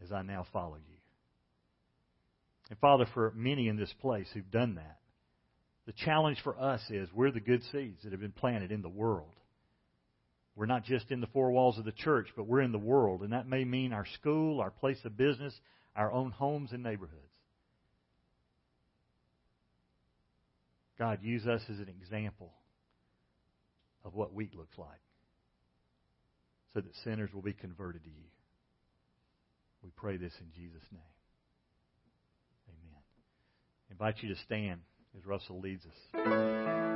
as 0.03 0.11
I 0.11 0.23
now 0.23 0.45
follow 0.53 0.75
you. 0.75 0.97
And 2.71 2.79
Father, 2.81 3.07
for 3.15 3.33
many 3.37 3.69
in 3.69 3.77
this 3.77 3.95
place 4.01 4.27
who've 4.35 4.51
done 4.51 4.75
that, 4.75 4.99
the 5.87 5.93
challenge 6.05 6.39
for 6.43 6.59
us 6.59 6.81
is 6.91 7.09
we're 7.15 7.31
the 7.31 7.39
good 7.39 7.63
seeds 7.71 8.03
that 8.03 8.11
have 8.11 8.21
been 8.21 8.33
planted 8.33 8.73
in 8.73 8.83
the 8.83 8.89
world. 8.89 9.31
We're 10.59 10.67
not 10.67 10.85
just 10.85 11.13
in 11.13 11.21
the 11.21 11.29
four 11.29 11.53
walls 11.53 11.79
of 11.79 11.85
the 11.85 11.93
church, 11.93 12.31
but 12.35 12.49
we're 12.49 12.63
in 12.63 12.73
the 12.73 12.79
world. 12.79 13.23
And 13.23 13.33
that 13.33 13.47
may 13.47 13.65
mean 13.65 13.93
our 13.93 14.05
school, 14.05 14.61
our 14.61 14.73
place 14.73 14.99
of 15.05 15.17
business, 15.17 15.55
our 15.95 16.11
own 16.11 16.33
homes 16.33 16.73
and 16.73 16.83
neighborhoods. 16.83 17.15
God, 20.99 21.21
use 21.23 21.47
us 21.47 21.63
as 21.71 21.79
an 21.79 21.87
example 21.89 22.51
of 24.05 24.17
what 24.17 24.35
wheat 24.35 24.53
looks 24.57 24.77
like 24.77 24.89
so 26.75 26.81
that 26.81 26.91
sinners 27.05 27.31
will 27.33 27.41
be 27.41 27.53
converted 27.53 28.03
to 28.03 28.11
you. 28.11 28.27
We 29.85 29.91
pray 29.95 30.17
this 30.17 30.33
in 30.41 30.49
Jesus' 30.61 30.83
name. 30.91 31.01
Amen. 32.69 33.01
I 33.89 33.93
invite 33.93 34.25
you 34.25 34.35
to 34.35 34.41
stand 34.41 34.81
as 35.17 35.25
Russell 35.25 35.61
leads 35.61 35.85
us. 35.87 36.88